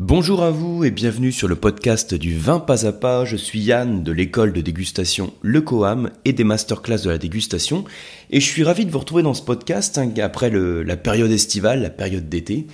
Bonjour 0.00 0.44
à 0.44 0.52
vous 0.52 0.84
et 0.84 0.92
bienvenue 0.92 1.32
sur 1.32 1.48
le 1.48 1.56
podcast 1.56 2.14
du 2.14 2.38
vin 2.38 2.60
pas 2.60 2.86
à 2.86 2.92
pas. 2.92 3.24
Je 3.24 3.34
suis 3.34 3.58
Yann 3.58 4.04
de 4.04 4.12
l'école 4.12 4.52
de 4.52 4.60
dégustation 4.60 5.32
Le 5.42 5.60
Coam 5.60 6.10
et 6.24 6.32
des 6.32 6.44
masterclass 6.44 7.02
de 7.02 7.10
la 7.10 7.18
dégustation. 7.18 7.82
Et 8.30 8.38
je 8.38 8.46
suis 8.46 8.62
ravi 8.62 8.86
de 8.86 8.92
vous 8.92 9.00
retrouver 9.00 9.24
dans 9.24 9.34
ce 9.34 9.42
podcast 9.42 9.98
hein, 9.98 10.08
après 10.22 10.50
la 10.50 10.96
période 10.96 11.32
estivale, 11.32 11.82
la 11.82 11.90
période 11.90 12.28
d'été. 12.28 12.68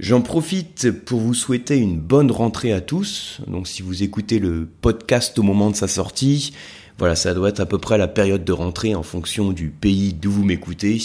J'en 0.00 0.20
profite 0.20 0.90
pour 0.90 1.20
vous 1.20 1.32
souhaiter 1.32 1.78
une 1.78 1.98
bonne 1.98 2.30
rentrée 2.30 2.74
à 2.74 2.82
tous. 2.82 3.40
Donc 3.46 3.68
si 3.68 3.80
vous 3.80 4.02
écoutez 4.02 4.38
le 4.38 4.68
podcast 4.82 5.38
au 5.38 5.42
moment 5.42 5.70
de 5.70 5.76
sa 5.76 5.88
sortie, 5.88 6.52
voilà, 6.98 7.14
ça 7.14 7.34
doit 7.34 7.50
être 7.50 7.60
à 7.60 7.66
peu 7.66 7.78
près 7.78 7.98
la 7.98 8.08
période 8.08 8.44
de 8.44 8.52
rentrée 8.52 8.94
en 8.94 9.02
fonction 9.02 9.52
du 9.52 9.68
pays 9.68 10.14
d'où 10.14 10.30
vous 10.30 10.44
m'écoutez. 10.44 10.98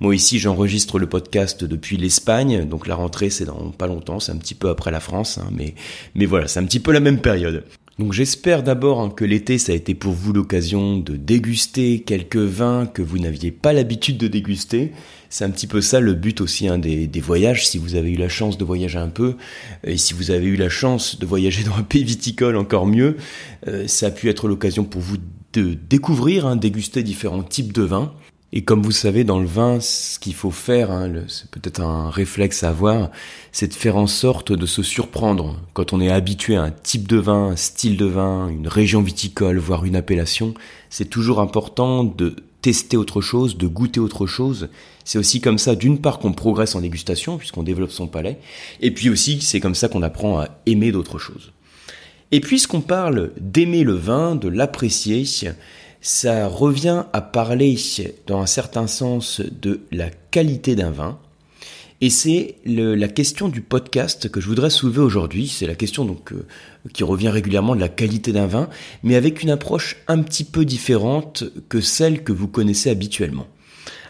Moi 0.00 0.14
ici, 0.14 0.38
j'enregistre 0.38 0.98
le 0.98 1.06
podcast 1.06 1.64
depuis 1.64 1.96
l'Espagne, 1.96 2.66
donc 2.66 2.86
la 2.86 2.94
rentrée 2.94 3.30
c'est 3.30 3.44
dans 3.44 3.70
pas 3.70 3.86
longtemps, 3.86 4.20
c'est 4.20 4.32
un 4.32 4.38
petit 4.38 4.54
peu 4.54 4.68
après 4.68 4.90
la 4.90 5.00
France, 5.00 5.38
hein, 5.38 5.48
mais, 5.52 5.74
mais 6.14 6.26
voilà, 6.26 6.48
c'est 6.48 6.60
un 6.60 6.64
petit 6.64 6.80
peu 6.80 6.92
la 6.92 7.00
même 7.00 7.20
période. 7.20 7.64
Donc 8.00 8.14
j'espère 8.14 8.62
d'abord 8.62 9.02
hein, 9.02 9.10
que 9.10 9.26
l'été 9.26 9.58
ça 9.58 9.72
a 9.72 9.74
été 9.74 9.94
pour 9.94 10.14
vous 10.14 10.32
l'occasion 10.32 10.96
de 10.96 11.16
déguster 11.16 12.00
quelques 12.00 12.36
vins 12.36 12.86
que 12.86 13.02
vous 13.02 13.18
n'aviez 13.18 13.50
pas 13.50 13.74
l'habitude 13.74 14.16
de 14.16 14.26
déguster. 14.26 14.92
C'est 15.28 15.44
un 15.44 15.50
petit 15.50 15.66
peu 15.66 15.82
ça 15.82 16.00
le 16.00 16.14
but 16.14 16.40
aussi 16.40 16.66
hein, 16.66 16.78
des, 16.78 17.10
voyages, 17.20 17.66
si 17.66 17.76
vous 17.76 17.96
avez 17.96 18.12
eu 18.12 18.16
la 18.16 18.30
chance 18.30 18.56
de 18.56 18.64
voyager 18.64 18.96
un 18.96 19.10
peu, 19.10 19.36
et 19.84 19.98
si 19.98 20.14
vous 20.14 20.30
avez 20.30 20.46
eu 20.46 20.56
la 20.56 20.70
chance 20.70 21.18
de 21.18 21.26
voyager 21.26 21.62
dans 21.68 21.74
un 21.74 21.82
pays 21.82 22.02
viticole 22.02 22.56
encore 22.56 22.86
mieux, 22.86 23.18
euh, 23.68 23.86
ça 23.86 24.06
a 24.06 24.10
pu 24.10 24.30
être 24.30 24.48
l'occasion 24.48 24.84
pour 24.84 25.02
vous 25.02 25.18
de 25.52 25.74
découvrir, 25.74 26.46
hein, 26.46 26.56
déguster 26.56 27.02
différents 27.02 27.42
types 27.42 27.74
de 27.74 27.82
vins. 27.82 28.14
Et 28.52 28.62
comme 28.62 28.82
vous 28.82 28.90
savez, 28.90 29.22
dans 29.22 29.38
le 29.38 29.46
vin, 29.46 29.78
ce 29.78 30.18
qu'il 30.18 30.34
faut 30.34 30.50
faire, 30.50 30.90
hein, 30.90 31.12
c'est 31.28 31.48
peut-être 31.50 31.80
un 31.80 32.10
réflexe 32.10 32.64
à 32.64 32.70
avoir, 32.70 33.10
c'est 33.52 33.68
de 33.68 33.74
faire 33.74 33.96
en 33.96 34.08
sorte 34.08 34.50
de 34.50 34.66
se 34.66 34.82
surprendre. 34.82 35.60
Quand 35.72 35.92
on 35.92 36.00
est 36.00 36.10
habitué 36.10 36.56
à 36.56 36.62
un 36.62 36.72
type 36.72 37.06
de 37.06 37.16
vin, 37.16 37.50
un 37.50 37.56
style 37.56 37.96
de 37.96 38.06
vin, 38.06 38.48
une 38.48 38.66
région 38.66 39.02
viticole, 39.02 39.58
voire 39.58 39.84
une 39.84 39.94
appellation, 39.94 40.54
c'est 40.88 41.08
toujours 41.08 41.40
important 41.40 42.02
de 42.02 42.34
tester 42.60 42.96
autre 42.96 43.20
chose, 43.20 43.56
de 43.56 43.68
goûter 43.68 44.00
autre 44.00 44.26
chose. 44.26 44.68
C'est 45.04 45.18
aussi 45.18 45.40
comme 45.40 45.58
ça, 45.58 45.76
d'une 45.76 46.00
part, 46.00 46.18
qu'on 46.18 46.32
progresse 46.32 46.74
en 46.74 46.80
dégustation, 46.80 47.38
puisqu'on 47.38 47.62
développe 47.62 47.92
son 47.92 48.08
palais, 48.08 48.38
et 48.80 48.90
puis 48.90 49.10
aussi, 49.10 49.40
c'est 49.40 49.60
comme 49.60 49.76
ça 49.76 49.88
qu'on 49.88 50.02
apprend 50.02 50.40
à 50.40 50.48
aimer 50.66 50.90
d'autres 50.90 51.18
choses. 51.18 51.52
Et 52.32 52.40
puisqu'on 52.40 52.80
parle 52.80 53.30
d'aimer 53.40 53.84
le 53.84 53.94
vin, 53.94 54.34
de 54.34 54.48
l'apprécier, 54.48 55.24
ça 56.00 56.48
revient 56.48 57.04
à 57.12 57.20
parler 57.20 57.76
dans 58.26 58.40
un 58.40 58.46
certain 58.46 58.86
sens 58.86 59.40
de 59.40 59.80
la 59.90 60.10
qualité 60.30 60.74
d'un 60.74 60.90
vin. 60.90 61.18
Et 62.02 62.08
c'est 62.08 62.56
la 62.64 63.08
question 63.08 63.48
du 63.50 63.60
podcast 63.60 64.30
que 64.30 64.40
je 64.40 64.48
voudrais 64.48 64.70
soulever 64.70 65.00
aujourd'hui. 65.00 65.48
C'est 65.48 65.66
la 65.66 65.74
question 65.74 66.06
donc 66.06 66.32
euh, 66.32 66.46
qui 66.94 67.04
revient 67.04 67.28
régulièrement 67.28 67.74
de 67.74 67.80
la 67.80 67.90
qualité 67.90 68.32
d'un 68.32 68.46
vin, 68.46 68.70
mais 69.02 69.16
avec 69.16 69.42
une 69.42 69.50
approche 69.50 69.96
un 70.08 70.22
petit 70.22 70.44
peu 70.44 70.64
différente 70.64 71.44
que 71.68 71.82
celle 71.82 72.24
que 72.24 72.32
vous 72.32 72.48
connaissez 72.48 72.88
habituellement. 72.88 73.46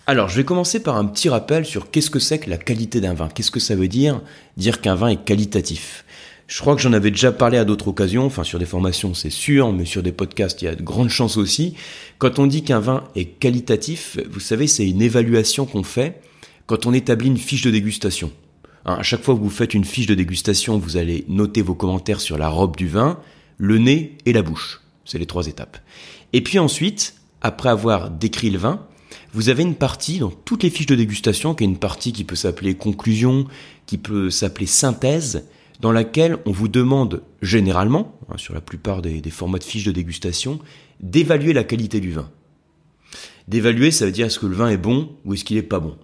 Alors, 0.06 0.28
je 0.28 0.36
vais 0.36 0.44
commencer 0.44 0.80
par 0.80 0.96
un 0.96 1.04
petit 1.04 1.28
rappel 1.28 1.64
sur 1.64 1.90
qu'est-ce 1.90 2.10
que 2.10 2.20
c'est 2.20 2.38
que 2.38 2.50
la 2.50 2.58
qualité 2.58 3.00
d'un 3.00 3.14
vin. 3.14 3.28
Qu'est-ce 3.28 3.50
que 3.50 3.60
ça 3.60 3.74
veut 3.74 3.88
dire 3.88 4.20
dire 4.56 4.80
qu'un 4.80 4.94
vin 4.94 5.08
est 5.08 5.24
qualitatif? 5.24 6.04
Je 6.50 6.58
crois 6.58 6.74
que 6.74 6.82
j'en 6.82 6.92
avais 6.92 7.12
déjà 7.12 7.30
parlé 7.30 7.58
à 7.58 7.64
d'autres 7.64 7.86
occasions, 7.86 8.26
enfin 8.26 8.42
sur 8.42 8.58
des 8.58 8.66
formations 8.66 9.14
c'est 9.14 9.30
sûr, 9.30 9.72
mais 9.72 9.84
sur 9.84 10.02
des 10.02 10.10
podcasts 10.10 10.60
il 10.60 10.64
y 10.64 10.68
a 10.68 10.74
de 10.74 10.82
grandes 10.82 11.08
chances 11.08 11.36
aussi. 11.36 11.74
Quand 12.18 12.40
on 12.40 12.48
dit 12.48 12.64
qu'un 12.64 12.80
vin 12.80 13.04
est 13.14 13.26
qualitatif, 13.26 14.18
vous 14.28 14.40
savez, 14.40 14.66
c'est 14.66 14.88
une 14.88 15.00
évaluation 15.00 15.64
qu'on 15.64 15.84
fait 15.84 16.20
quand 16.66 16.86
on 16.86 16.92
établit 16.92 17.28
une 17.28 17.38
fiche 17.38 17.62
de 17.62 17.70
dégustation. 17.70 18.32
Hein, 18.84 18.96
à 18.98 19.02
chaque 19.04 19.22
fois 19.22 19.36
que 19.36 19.40
vous 19.40 19.48
faites 19.48 19.74
une 19.74 19.84
fiche 19.84 20.06
de 20.06 20.14
dégustation, 20.16 20.76
vous 20.76 20.96
allez 20.96 21.24
noter 21.28 21.62
vos 21.62 21.76
commentaires 21.76 22.20
sur 22.20 22.36
la 22.36 22.48
robe 22.48 22.76
du 22.76 22.88
vin, 22.88 23.20
le 23.56 23.78
nez 23.78 24.18
et 24.26 24.32
la 24.32 24.42
bouche. 24.42 24.80
C'est 25.04 25.18
les 25.18 25.26
trois 25.26 25.46
étapes. 25.46 25.78
Et 26.32 26.40
puis 26.40 26.58
ensuite, 26.58 27.14
après 27.42 27.68
avoir 27.68 28.10
décrit 28.10 28.50
le 28.50 28.58
vin, 28.58 28.84
vous 29.34 29.50
avez 29.50 29.62
une 29.62 29.76
partie 29.76 30.18
dans 30.18 30.30
toutes 30.30 30.64
les 30.64 30.70
fiches 30.70 30.86
de 30.86 30.96
dégustation, 30.96 31.54
qui 31.54 31.62
est 31.62 31.68
une 31.68 31.78
partie 31.78 32.12
qui 32.12 32.24
peut 32.24 32.34
s'appeler 32.34 32.74
conclusion, 32.74 33.46
qui 33.86 33.98
peut 33.98 34.30
s'appeler 34.30 34.66
synthèse, 34.66 35.44
dans 35.80 35.92
laquelle 35.92 36.38
on 36.46 36.52
vous 36.52 36.68
demande 36.68 37.22
généralement, 37.42 38.18
hein, 38.28 38.36
sur 38.36 38.54
la 38.54 38.60
plupart 38.60 39.02
des, 39.02 39.22
formats 39.30 39.58
de 39.58 39.64
fiches 39.64 39.84
de 39.84 39.92
dégustation, 39.92 40.58
d'évaluer 41.00 41.52
la 41.52 41.64
qualité 41.64 42.00
du 42.00 42.12
vin. 42.12 42.30
D'évaluer, 43.48 43.90
ça 43.90 44.06
veut 44.06 44.12
dire 44.12 44.26
est-ce 44.26 44.38
que 44.38 44.46
le 44.46 44.54
vin 44.54 44.68
est 44.68 44.76
bon 44.76 45.10
ou 45.24 45.34
est-ce 45.34 45.44
qu'il 45.44 45.56
n'est 45.56 45.62
pas 45.62 45.80
bon. 45.80 45.96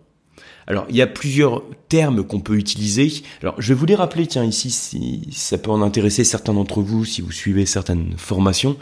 Alors, 0.67 0.87
il 0.89 0.97
y 0.97 1.03
a 1.03 1.07
plusieurs 1.07 1.63
termes 1.89 2.25
qu'on 2.25 2.41
peut 2.41 2.57
utiliser. 2.57 3.13
Alors, 3.41 3.55
je 3.61 3.69
vais 3.69 3.79
vous 3.79 3.87
les 3.87 3.95
rappeler, 3.95 4.27
tiens, 4.27 4.45
ici, 4.45 4.71
si 4.71 5.29
ça 5.31 5.59
peut 5.59 5.71
en 5.71 5.81
intéresser 5.81 6.25
certains 6.25 6.55
d'entre 6.55 6.81
vous, 6.81 7.05
si 7.05 7.21
vous 7.21 7.31
suivez 7.31 7.67
certaines 7.67 8.15
formations. 8.17 8.77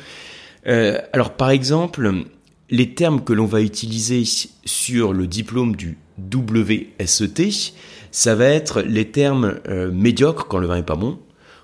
Euh, 0.66 0.98
alors, 1.12 1.34
par 1.34 1.50
exemple, 1.50 2.24
les 2.70 2.94
termes 2.94 3.22
que 3.22 3.34
l'on 3.34 3.44
va 3.44 3.60
utiliser 3.60 4.22
sur 4.64 5.12
le 5.12 5.26
diplôme 5.26 5.76
du 5.76 5.98
WSET, 6.18 7.74
ça 8.14 8.36
va 8.36 8.44
être 8.44 8.80
les 8.80 9.10
termes 9.10 9.58
euh, 9.66 9.90
médiocres 9.90 10.46
quand 10.46 10.58
le 10.58 10.68
vin 10.68 10.76
est 10.76 10.84
pas 10.84 10.94
bon. 10.94 11.18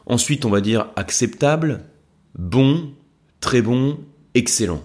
Ensuite, 0.06 0.44
on 0.44 0.50
va 0.50 0.60
dire 0.60 0.88
acceptable, 0.96 1.84
bon, 2.36 2.90
très 3.38 3.62
bon, 3.62 4.00
excellent. 4.34 4.82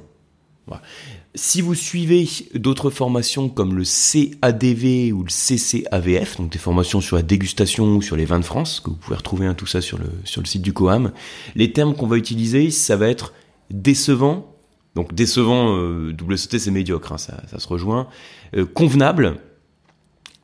Si 1.33 1.61
vous 1.61 1.73
suivez 1.73 2.29
d'autres 2.53 2.91
formations 2.91 3.49
comme 3.49 3.75
le 3.75 3.83
CADV 3.83 5.11
ou 5.11 5.23
le 5.23 5.29
CCAVF, 5.29 6.37
donc 6.37 6.51
des 6.51 6.59
formations 6.59 7.01
sur 7.01 7.15
la 7.15 7.23
dégustation 7.23 7.95
ou 7.95 8.01
sur 8.03 8.15
les 8.15 8.25
vins 8.25 8.39
de 8.39 8.45
France, 8.45 8.79
que 8.79 8.91
vous 8.91 8.95
pouvez 8.95 9.17
retrouver 9.17 9.47
hein, 9.47 9.55
tout 9.55 9.65
ça 9.65 9.81
sur 9.81 9.97
le, 9.97 10.05
sur 10.23 10.41
le 10.41 10.45
site 10.45 10.61
du 10.61 10.71
COAM, 10.71 11.13
les 11.55 11.73
termes 11.73 11.95
qu'on 11.95 12.05
va 12.05 12.17
utiliser, 12.17 12.69
ça 12.69 12.95
va 12.95 13.07
être 13.07 13.33
décevant, 13.71 14.55
donc 14.93 15.15
décevant, 15.15 15.75
euh, 15.75 16.13
WCT 16.13 16.59
c'est 16.59 16.69
médiocre, 16.69 17.11
hein, 17.11 17.17
ça, 17.17 17.41
ça, 17.49 17.57
se 17.57 17.67
rejoint, 17.67 18.07
euh, 18.55 18.65
convenable, 18.67 19.39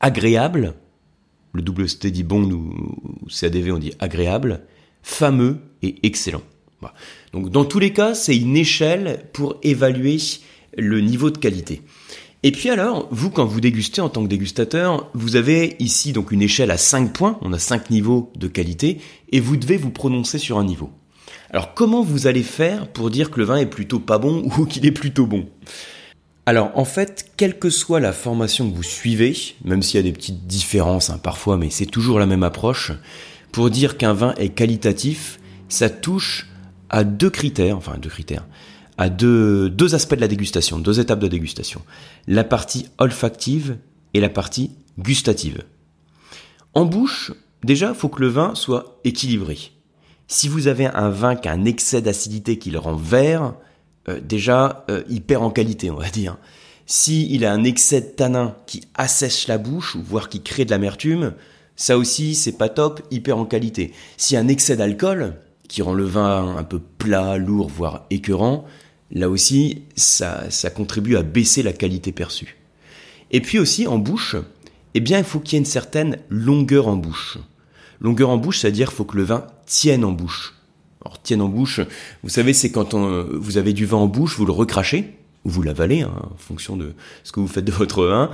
agréable, 0.00 0.74
le 1.52 1.62
WST 1.62 2.06
dit 2.08 2.22
bon, 2.22 2.50
ou 2.50 2.74
CADV 3.28 3.72
on 3.72 3.78
dit 3.78 3.92
agréable, 3.98 4.62
fameux 5.02 5.58
et 5.82 5.96
excellent. 6.02 6.42
Donc 7.32 7.50
dans 7.50 7.64
tous 7.64 7.78
les 7.78 7.92
cas, 7.92 8.14
c'est 8.14 8.36
une 8.36 8.56
échelle 8.56 9.24
pour 9.32 9.56
évaluer 9.62 10.18
le 10.76 11.00
niveau 11.00 11.30
de 11.30 11.38
qualité. 11.38 11.82
Et 12.44 12.50
puis 12.50 12.70
alors, 12.70 13.08
vous 13.12 13.30
quand 13.30 13.44
vous 13.44 13.60
dégustez 13.60 14.00
en 14.00 14.08
tant 14.08 14.24
que 14.24 14.28
dégustateur, 14.28 15.08
vous 15.14 15.36
avez 15.36 15.76
ici 15.78 16.12
donc 16.12 16.32
une 16.32 16.42
échelle 16.42 16.72
à 16.72 16.76
5 16.76 17.12
points, 17.12 17.38
on 17.40 17.52
a 17.52 17.58
5 17.58 17.90
niveaux 17.90 18.32
de 18.36 18.48
qualité, 18.48 18.98
et 19.30 19.38
vous 19.38 19.56
devez 19.56 19.76
vous 19.76 19.90
prononcer 19.90 20.38
sur 20.38 20.58
un 20.58 20.64
niveau. 20.64 20.90
Alors 21.50 21.74
comment 21.74 22.02
vous 22.02 22.26
allez 22.26 22.42
faire 22.42 22.88
pour 22.88 23.10
dire 23.10 23.30
que 23.30 23.38
le 23.38 23.44
vin 23.44 23.56
est 23.56 23.66
plutôt 23.66 24.00
pas 24.00 24.18
bon 24.18 24.42
ou 24.58 24.66
qu'il 24.66 24.86
est 24.86 24.92
plutôt 24.92 25.26
bon? 25.26 25.46
Alors 26.44 26.72
en 26.74 26.84
fait, 26.84 27.30
quelle 27.36 27.58
que 27.58 27.70
soit 27.70 28.00
la 28.00 28.12
formation 28.12 28.68
que 28.68 28.74
vous 28.74 28.82
suivez, 28.82 29.36
même 29.64 29.82
s'il 29.82 29.96
y 29.96 30.00
a 30.00 30.02
des 30.02 30.12
petites 30.12 30.46
différences 30.46 31.10
hein, 31.10 31.18
parfois, 31.22 31.56
mais 31.56 31.70
c'est 31.70 31.86
toujours 31.86 32.18
la 32.18 32.26
même 32.26 32.42
approche, 32.42 32.92
pour 33.52 33.70
dire 33.70 33.96
qu'un 33.96 34.12
vin 34.12 34.34
est 34.38 34.48
qualitatif, 34.48 35.38
ça 35.68 35.88
touche 35.88 36.48
à 36.90 37.04
deux 37.04 37.30
critères, 37.30 37.76
enfin 37.76 37.96
deux 37.98 38.08
critères, 38.08 38.46
à 38.98 39.08
deux, 39.08 39.94
aspects 39.94 40.14
de 40.14 40.20
la 40.20 40.28
dégustation, 40.28 40.78
deux 40.78 41.00
étapes 41.00 41.20
de 41.20 41.28
dégustation. 41.28 41.82
La 42.26 42.44
partie 42.44 42.86
olfactive 42.98 43.78
et 44.14 44.20
la 44.20 44.28
partie 44.28 44.72
gustative. 44.98 45.62
En 46.74 46.84
bouche, 46.84 47.32
déjà, 47.64 47.94
faut 47.94 48.08
que 48.08 48.20
le 48.20 48.28
vin 48.28 48.54
soit 48.54 49.00
équilibré. 49.04 49.58
Si 50.28 50.48
vous 50.48 50.66
avez 50.66 50.86
un 50.86 51.08
vin 51.10 51.36
qui 51.36 51.48
a 51.48 51.52
un 51.52 51.64
excès 51.64 52.02
d'acidité 52.02 52.58
qui 52.58 52.70
le 52.70 52.78
rend 52.78 52.96
vert, 52.96 53.54
euh, 54.08 54.20
déjà 54.20 54.84
euh, 54.90 55.02
en 55.36 55.50
qualité, 55.50 55.90
on 55.90 55.96
va 55.96 56.10
dire. 56.10 56.36
Si 56.86 57.32
il 57.32 57.44
a 57.44 57.52
un 57.52 57.64
excès 57.64 58.00
de 58.00 58.06
tanin 58.06 58.56
qui 58.66 58.82
assèche 58.94 59.46
la 59.46 59.58
bouche, 59.58 59.94
ou 59.94 60.02
voire 60.02 60.28
qui 60.28 60.42
crée 60.42 60.64
de 60.64 60.70
l'amertume, 60.70 61.34
ça 61.76 61.96
aussi 61.96 62.34
c'est 62.34 62.58
pas 62.58 62.68
top, 62.68 63.00
il 63.10 63.22
perd 63.22 63.40
en 63.40 63.44
qualité. 63.44 63.92
Si 64.16 64.36
un 64.36 64.48
excès 64.48 64.76
d'alcool, 64.76 65.34
qui 65.68 65.82
rend 65.82 65.94
le 65.94 66.04
vin 66.04 66.56
un 66.56 66.64
peu 66.64 66.80
plat, 66.80 67.38
lourd, 67.38 67.68
voire 67.68 68.04
écœurant, 68.10 68.66
là 69.10 69.30
aussi 69.30 69.84
ça, 69.96 70.50
ça 70.50 70.70
contribue 70.70 71.16
à 71.16 71.22
baisser 71.22 71.62
la 71.62 71.72
qualité 71.72 72.12
perçue. 72.12 72.58
Et 73.30 73.40
puis 73.40 73.58
aussi 73.58 73.86
en 73.86 73.98
bouche, 73.98 74.36
eh 74.94 75.00
bien 75.00 75.18
il 75.18 75.24
faut 75.24 75.40
qu'il 75.40 75.54
y 75.54 75.56
ait 75.56 75.60
une 75.60 75.64
certaine 75.64 76.18
longueur 76.28 76.88
en 76.88 76.96
bouche. 76.96 77.38
Longueur 78.00 78.30
en 78.30 78.36
bouche, 78.36 78.60
c'est-à-dire 78.60 78.92
faut 78.92 79.04
que 79.04 79.16
le 79.16 79.22
vin 79.22 79.46
tienne 79.64 80.04
en 80.04 80.12
bouche. 80.12 80.54
Alors 81.12 81.20
tienne 81.22 81.42
en 81.42 81.48
bouche, 81.48 81.80
vous 82.22 82.30
savez, 82.30 82.54
c'est 82.54 82.70
quand 82.70 82.94
on, 82.94 83.26
vous 83.34 83.58
avez 83.58 83.74
du 83.74 83.84
vin 83.84 83.98
en 83.98 84.06
bouche, 84.06 84.38
vous 84.38 84.46
le 84.46 84.52
recrachez, 84.52 85.12
ou 85.44 85.50
vous 85.50 85.60
l'avalez, 85.60 86.00
hein, 86.00 86.12
en 86.32 86.38
fonction 86.38 86.74
de 86.74 86.94
ce 87.22 87.32
que 87.32 87.40
vous 87.40 87.48
faites 87.48 87.66
de 87.66 87.72
votre 87.72 88.06
vin. 88.06 88.30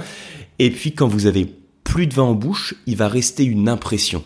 Et 0.60 0.70
puis 0.70 0.92
quand 0.92 1.08
vous 1.08 1.26
avez 1.26 1.52
plus 1.82 2.06
de 2.06 2.14
vin 2.14 2.22
en 2.22 2.34
bouche, 2.34 2.76
il 2.86 2.96
va 2.96 3.08
rester 3.08 3.42
une 3.42 3.68
impression. 3.68 4.22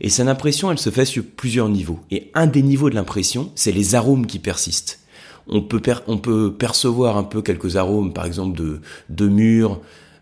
Et 0.00 0.08
cette 0.08 0.28
impression, 0.28 0.70
elle 0.70 0.78
se 0.78 0.90
fait 0.90 1.04
sur 1.04 1.24
plusieurs 1.24 1.68
niveaux. 1.68 1.98
Et 2.12 2.30
un 2.34 2.46
des 2.46 2.62
niveaux 2.62 2.90
de 2.90 2.94
l'impression, 2.94 3.50
c'est 3.56 3.72
les 3.72 3.96
arômes 3.96 4.26
qui 4.26 4.38
persistent. 4.38 5.00
On 5.48 5.60
peut, 5.60 6.52
percevoir 6.56 7.16
un 7.16 7.24
peu 7.24 7.42
quelques 7.42 7.74
arômes, 7.74 8.12
par 8.12 8.24
exemple 8.24 8.56
de, 8.56 8.80
de 9.08 9.26
mûre, 9.26 9.80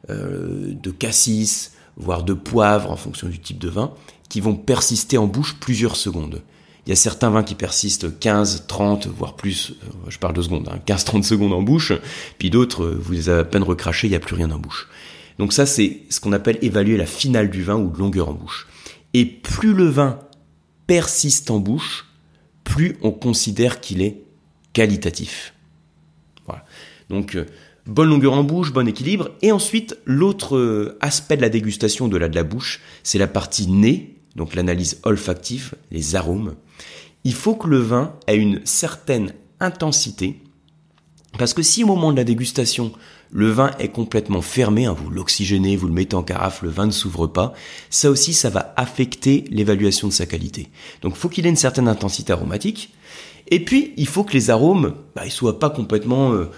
euh, 0.08 0.72
de 0.72 0.90
cassis, 0.90 1.72
voire 1.98 2.22
de 2.22 2.32
poivre 2.32 2.90
en 2.90 2.96
fonction 2.96 3.28
du 3.28 3.38
type 3.38 3.58
de 3.58 3.68
vin. 3.68 3.92
qui 4.30 4.40
vont 4.40 4.56
persister 4.56 5.18
en 5.18 5.26
bouche 5.26 5.56
plusieurs 5.60 5.96
secondes. 5.96 6.40
Il 6.88 6.92
y 6.92 6.94
a 6.94 6.96
certains 6.96 7.28
vins 7.28 7.42
qui 7.42 7.54
persistent 7.54 8.18
15, 8.18 8.64
30, 8.66 9.08
voire 9.08 9.36
plus, 9.36 9.74
euh, 9.84 10.08
je 10.08 10.18
parle 10.18 10.32
de 10.32 10.40
secondes, 10.40 10.66
15-30 10.86 11.18
hein, 11.18 11.22
secondes 11.22 11.52
en 11.52 11.60
bouche, 11.60 11.92
puis 12.38 12.48
d'autres, 12.48 12.84
euh, 12.84 12.98
vous 12.98 13.12
les 13.12 13.28
avez 13.28 13.40
à 13.40 13.44
peine 13.44 13.62
recrachés, 13.62 14.06
il 14.06 14.10
n'y 14.10 14.16
a 14.16 14.20
plus 14.20 14.34
rien 14.34 14.50
en 14.50 14.58
bouche. 14.58 14.88
Donc 15.38 15.52
ça, 15.52 15.66
c'est 15.66 16.00
ce 16.08 16.18
qu'on 16.18 16.32
appelle 16.32 16.56
évaluer 16.62 16.96
la 16.96 17.04
finale 17.04 17.50
du 17.50 17.62
vin 17.62 17.76
ou 17.76 17.92
longueur 17.92 18.30
en 18.30 18.32
bouche. 18.32 18.66
Et 19.12 19.26
plus 19.26 19.74
le 19.74 19.84
vin 19.84 20.18
persiste 20.86 21.50
en 21.50 21.58
bouche, 21.58 22.06
plus 22.64 22.96
on 23.02 23.10
considère 23.10 23.80
qu'il 23.80 24.00
est 24.00 24.22
qualitatif. 24.72 25.52
Voilà. 26.46 26.64
Donc, 27.10 27.34
euh, 27.34 27.44
bonne 27.84 28.08
longueur 28.08 28.32
en 28.32 28.44
bouche, 28.44 28.72
bon 28.72 28.88
équilibre. 28.88 29.32
Et 29.42 29.52
ensuite, 29.52 29.98
l'autre 30.06 30.96
aspect 31.02 31.36
de 31.36 31.42
la 31.42 31.50
dégustation 31.50 32.08
de 32.08 32.16
la 32.16 32.30
de 32.30 32.34
la 32.34 32.44
bouche, 32.44 32.80
c'est 33.02 33.18
la 33.18 33.26
partie 33.26 33.66
nez, 33.66 34.17
donc 34.38 34.54
l'analyse 34.54 35.00
olfactive, 35.02 35.74
les 35.90 36.16
arômes, 36.16 36.54
il 37.24 37.34
faut 37.34 37.56
que 37.56 37.68
le 37.68 37.78
vin 37.78 38.14
ait 38.26 38.36
une 38.36 38.64
certaine 38.64 39.34
intensité, 39.60 40.40
parce 41.36 41.52
que 41.52 41.62
si 41.62 41.84
au 41.84 41.88
moment 41.88 42.12
de 42.12 42.16
la 42.16 42.24
dégustation, 42.24 42.92
le 43.30 43.50
vin 43.50 43.72
est 43.78 43.88
complètement 43.88 44.40
fermé, 44.40 44.86
hein, 44.86 44.96
vous 44.96 45.10
l'oxygénez, 45.10 45.76
vous 45.76 45.88
le 45.88 45.92
mettez 45.92 46.16
en 46.16 46.22
carafe, 46.22 46.62
le 46.62 46.70
vin 46.70 46.86
ne 46.86 46.92
s'ouvre 46.92 47.26
pas, 47.26 47.52
ça 47.90 48.10
aussi, 48.10 48.32
ça 48.32 48.48
va 48.48 48.72
affecter 48.76 49.44
l'évaluation 49.50 50.08
de 50.08 50.12
sa 50.12 50.24
qualité. 50.24 50.68
Donc 51.02 51.16
faut 51.16 51.28
qu'il 51.28 51.44
ait 51.44 51.50
une 51.50 51.56
certaine 51.56 51.88
intensité 51.88 52.32
aromatique, 52.32 52.94
et 53.50 53.62
puis 53.62 53.92
il 53.96 54.06
faut 54.06 54.24
que 54.24 54.32
les 54.32 54.50
arômes, 54.50 54.94
bah, 55.14 55.28
soient 55.28 55.58
pas 55.58 55.68
complètement... 55.68 56.32
Euh, 56.32 56.50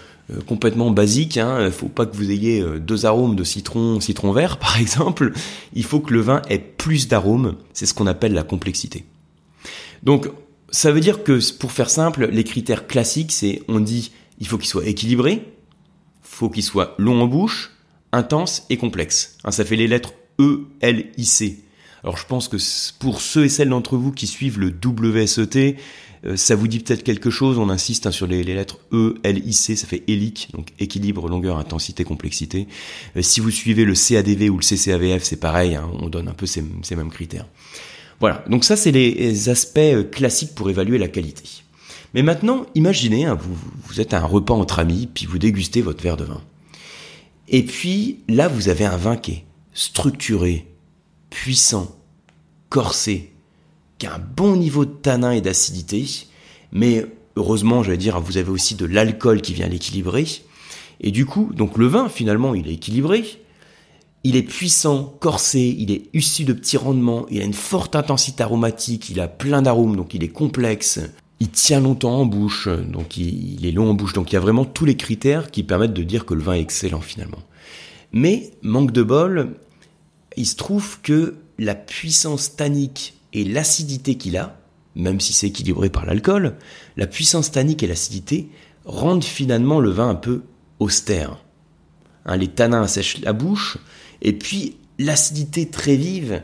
complètement 0.47 0.91
basique. 0.91 1.37
Hein. 1.37 1.65
Il 1.65 1.71
faut 1.71 1.87
pas 1.87 2.05
que 2.05 2.15
vous 2.15 2.31
ayez 2.31 2.61
euh, 2.61 2.79
deux 2.79 3.05
arômes 3.05 3.35
de 3.35 3.43
citron, 3.43 3.99
citron 3.99 4.31
vert 4.31 4.57
par 4.59 4.79
exemple. 4.79 5.33
Il 5.73 5.83
faut 5.83 5.99
que 5.99 6.13
le 6.13 6.21
vin 6.21 6.41
ait 6.49 6.59
plus 6.59 7.07
d'arômes. 7.07 7.55
C'est 7.73 7.85
ce 7.85 7.93
qu'on 7.93 8.07
appelle 8.07 8.33
la 8.33 8.43
complexité. 8.43 9.05
Donc 10.03 10.29
ça 10.71 10.91
veut 10.91 11.01
dire 11.01 11.23
que 11.23 11.39
pour 11.57 11.71
faire 11.71 11.89
simple, 11.89 12.27
les 12.31 12.43
critères 12.43 12.87
classiques, 12.87 13.31
c'est 13.31 13.61
on 13.67 13.79
dit 13.79 14.11
il 14.39 14.47
faut 14.47 14.57
qu'il 14.57 14.69
soit 14.69 14.87
équilibré, 14.87 15.53
faut 16.21 16.49
qu'il 16.49 16.63
soit 16.63 16.95
long 16.97 17.21
en 17.21 17.27
bouche, 17.27 17.71
intense 18.11 18.65
et 18.69 18.77
complexe. 18.77 19.37
Hein, 19.43 19.51
ça 19.51 19.65
fait 19.65 19.75
les 19.75 19.87
lettres 19.87 20.13
E, 20.39 20.67
L, 20.79 21.11
I, 21.17 21.25
C. 21.25 21.59
Alors 22.03 22.17
je 22.17 22.25
pense 22.25 22.47
que 22.47 22.57
pour 22.99 23.21
ceux 23.21 23.45
et 23.45 23.49
celles 23.49 23.69
d'entre 23.69 23.97
vous 23.97 24.11
qui 24.11 24.25
suivent 24.25 24.59
le 24.59 24.73
WSET, 24.83 25.55
euh, 25.55 25.73
ça 26.35 26.55
vous 26.55 26.67
dit 26.67 26.79
peut-être 26.79 27.03
quelque 27.03 27.29
chose, 27.29 27.57
on 27.57 27.69
insiste 27.69 28.05
hein, 28.05 28.11
sur 28.11 28.27
les, 28.27 28.43
lettres 28.43 28.79
E, 28.91 29.15
L, 29.23 29.39
I, 29.45 29.53
C, 29.53 29.75
ça 29.75 29.87
fait 29.87 30.03
hélique, 30.07 30.49
donc 30.53 30.69
équilibre, 30.79 31.27
longueur, 31.27 31.57
intensité, 31.57 32.03
complexité. 32.03 32.67
Euh, 33.17 33.21
si 33.21 33.39
vous 33.39 33.49
suivez 33.49 33.85
le 33.85 33.93
CADV 33.93 34.49
ou 34.49 34.57
le 34.57 34.63
CCAVF, 34.63 35.23
c'est 35.23 35.39
pareil, 35.39 35.75
hein, 35.75 35.89
on 35.99 36.09
donne 36.09 36.27
un 36.27 36.33
peu 36.33 36.45
ces, 36.45 36.63
mêmes 36.95 37.09
critères. 37.09 37.47
Voilà, 38.19 38.43
donc 38.47 38.63
ça 38.63 38.75
c'est 38.75 38.91
les 38.91 39.49
aspects 39.49 39.79
euh, 39.79 40.03
classiques 40.03 40.53
pour 40.53 40.69
évaluer 40.69 40.99
la 40.99 41.07
qualité. 41.07 41.43
Mais 42.13 42.21
maintenant, 42.21 42.65
imaginez, 42.75 43.25
hein, 43.25 43.35
vous, 43.39 43.55
vous 43.87 44.01
êtes 44.01 44.13
à 44.13 44.21
un 44.21 44.25
repas 44.25 44.53
entre 44.53 44.79
amis, 44.79 45.07
puis 45.11 45.25
vous 45.25 45.39
dégustez 45.39 45.81
votre 45.81 46.03
verre 46.03 46.17
de 46.17 46.25
vin. 46.25 46.41
Et 47.47 47.63
puis 47.63 48.19
là, 48.27 48.47
vous 48.47 48.69
avez 48.69 48.85
un 48.85 48.97
vin 48.97 49.15
qui 49.17 49.31
est 49.31 49.45
structuré, 49.73 50.67
puissant, 51.29 51.95
corsé, 52.69 53.30
un 54.07 54.19
bon 54.19 54.55
niveau 54.55 54.85
de 54.85 54.91
tanin 54.91 55.31
et 55.31 55.41
d'acidité, 55.41 56.05
mais 56.71 57.05
heureusement, 57.35 57.83
j'allais 57.83 57.97
dire, 57.97 58.19
vous 58.19 58.37
avez 58.37 58.49
aussi 58.49 58.75
de 58.75 58.85
l'alcool 58.85 59.41
qui 59.41 59.53
vient 59.53 59.67
l'équilibrer. 59.67 60.25
Et 60.99 61.11
du 61.11 61.25
coup, 61.25 61.51
donc 61.53 61.77
le 61.77 61.87
vin, 61.87 62.09
finalement, 62.09 62.53
il 62.53 62.67
est 62.67 62.73
équilibré, 62.73 63.25
il 64.23 64.35
est 64.35 64.43
puissant, 64.43 65.15
corsé, 65.19 65.75
il 65.79 65.91
est 65.91 66.03
issu 66.13 66.43
de 66.43 66.53
petits 66.53 66.77
rendements, 66.77 67.25
il 67.29 67.41
a 67.41 67.45
une 67.45 67.53
forte 67.53 67.95
intensité 67.95 68.43
aromatique, 68.43 69.09
il 69.09 69.19
a 69.19 69.27
plein 69.27 69.63
d'arômes, 69.63 69.95
donc 69.95 70.13
il 70.13 70.23
est 70.23 70.29
complexe, 70.29 70.99
il 71.39 71.49
tient 71.49 71.79
longtemps 71.79 72.19
en 72.19 72.25
bouche, 72.27 72.67
donc 72.67 73.17
il, 73.17 73.65
est 73.65 73.71
long 73.71 73.89
en 73.89 73.93
bouche, 73.95 74.13
donc 74.13 74.31
il 74.31 74.35
y 74.35 74.37
a 74.37 74.41
vraiment 74.41 74.63
tous 74.63 74.85
les 74.85 74.95
critères 74.95 75.49
qui 75.49 75.63
permettent 75.63 75.93
de 75.93 76.03
dire 76.03 76.25
que 76.25 76.35
le 76.35 76.41
vin 76.41 76.53
est 76.53 76.61
excellent 76.61 77.01
finalement. 77.01 77.39
Mais, 78.11 78.51
manque 78.61 78.91
de 78.91 79.01
bol, 79.01 79.55
il 80.37 80.45
se 80.45 80.55
trouve 80.55 81.01
que 81.01 81.35
la 81.57 81.73
puissance 81.73 82.55
tannique 82.55 83.15
et 83.33 83.43
l'acidité 83.43 84.15
qu'il 84.15 84.37
a, 84.37 84.59
même 84.95 85.19
si 85.19 85.33
c'est 85.33 85.47
équilibré 85.47 85.89
par 85.89 86.05
l'alcool, 86.05 86.55
la 86.97 87.07
puissance 87.07 87.51
tannique 87.51 87.83
et 87.83 87.87
l'acidité 87.87 88.49
rendent 88.85 89.23
finalement 89.23 89.79
le 89.79 89.89
vin 89.89 90.09
un 90.09 90.15
peu 90.15 90.43
austère. 90.79 91.43
Hein, 92.25 92.37
les 92.37 92.47
tanins 92.47 92.83
assèchent 92.83 93.21
la 93.21 93.33
bouche, 93.33 93.77
et 94.21 94.33
puis 94.33 94.77
l'acidité 94.99 95.69
très 95.69 95.95
vive, 95.95 96.43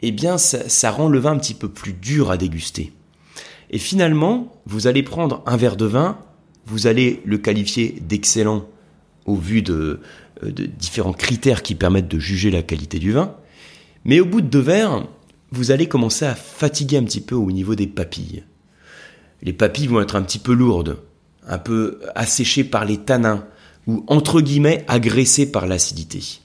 eh 0.00 0.12
bien 0.12 0.38
ça, 0.38 0.90
rend 0.90 1.08
le 1.08 1.18
vin 1.18 1.32
un 1.32 1.38
petit 1.38 1.54
peu 1.54 1.68
plus 1.68 1.92
dur 1.92 2.30
à 2.30 2.36
déguster. 2.36 2.92
Et 3.70 3.78
finalement, 3.78 4.52
vous 4.66 4.86
allez 4.86 5.02
prendre 5.02 5.42
un 5.46 5.56
verre 5.56 5.76
de 5.76 5.86
vin, 5.86 6.18
vous 6.66 6.86
allez 6.86 7.22
le 7.24 7.38
qualifier 7.38 7.98
d'excellent 8.00 8.66
au 9.24 9.36
vu 9.36 9.62
de, 9.62 10.00
euh, 10.44 10.52
de 10.52 10.66
différents 10.66 11.12
critères 11.12 11.62
qui 11.62 11.74
permettent 11.74 12.08
de 12.08 12.18
juger 12.18 12.50
la 12.50 12.62
qualité 12.62 12.98
du 12.98 13.12
vin. 13.12 13.34
Mais 14.04 14.20
au 14.20 14.26
bout 14.26 14.40
de 14.40 14.46
deux 14.46 14.60
verres, 14.60 15.08
vous 15.56 15.70
allez 15.70 15.88
commencer 15.88 16.26
à 16.26 16.34
fatiguer 16.34 16.98
un 16.98 17.04
petit 17.04 17.20
peu 17.20 17.34
au 17.34 17.50
niveau 17.50 17.74
des 17.74 17.86
papilles. 17.86 18.44
Les 19.42 19.52
papilles 19.52 19.86
vont 19.86 20.00
être 20.00 20.16
un 20.16 20.22
petit 20.22 20.38
peu 20.38 20.52
lourdes, 20.52 20.98
un 21.46 21.58
peu 21.58 22.00
asséchées 22.14 22.64
par 22.64 22.84
les 22.84 22.98
tanins, 22.98 23.46
ou 23.86 24.04
entre 24.08 24.40
guillemets 24.40 24.84
agressées 24.88 25.50
par 25.50 25.66
l'acidité. 25.66 26.40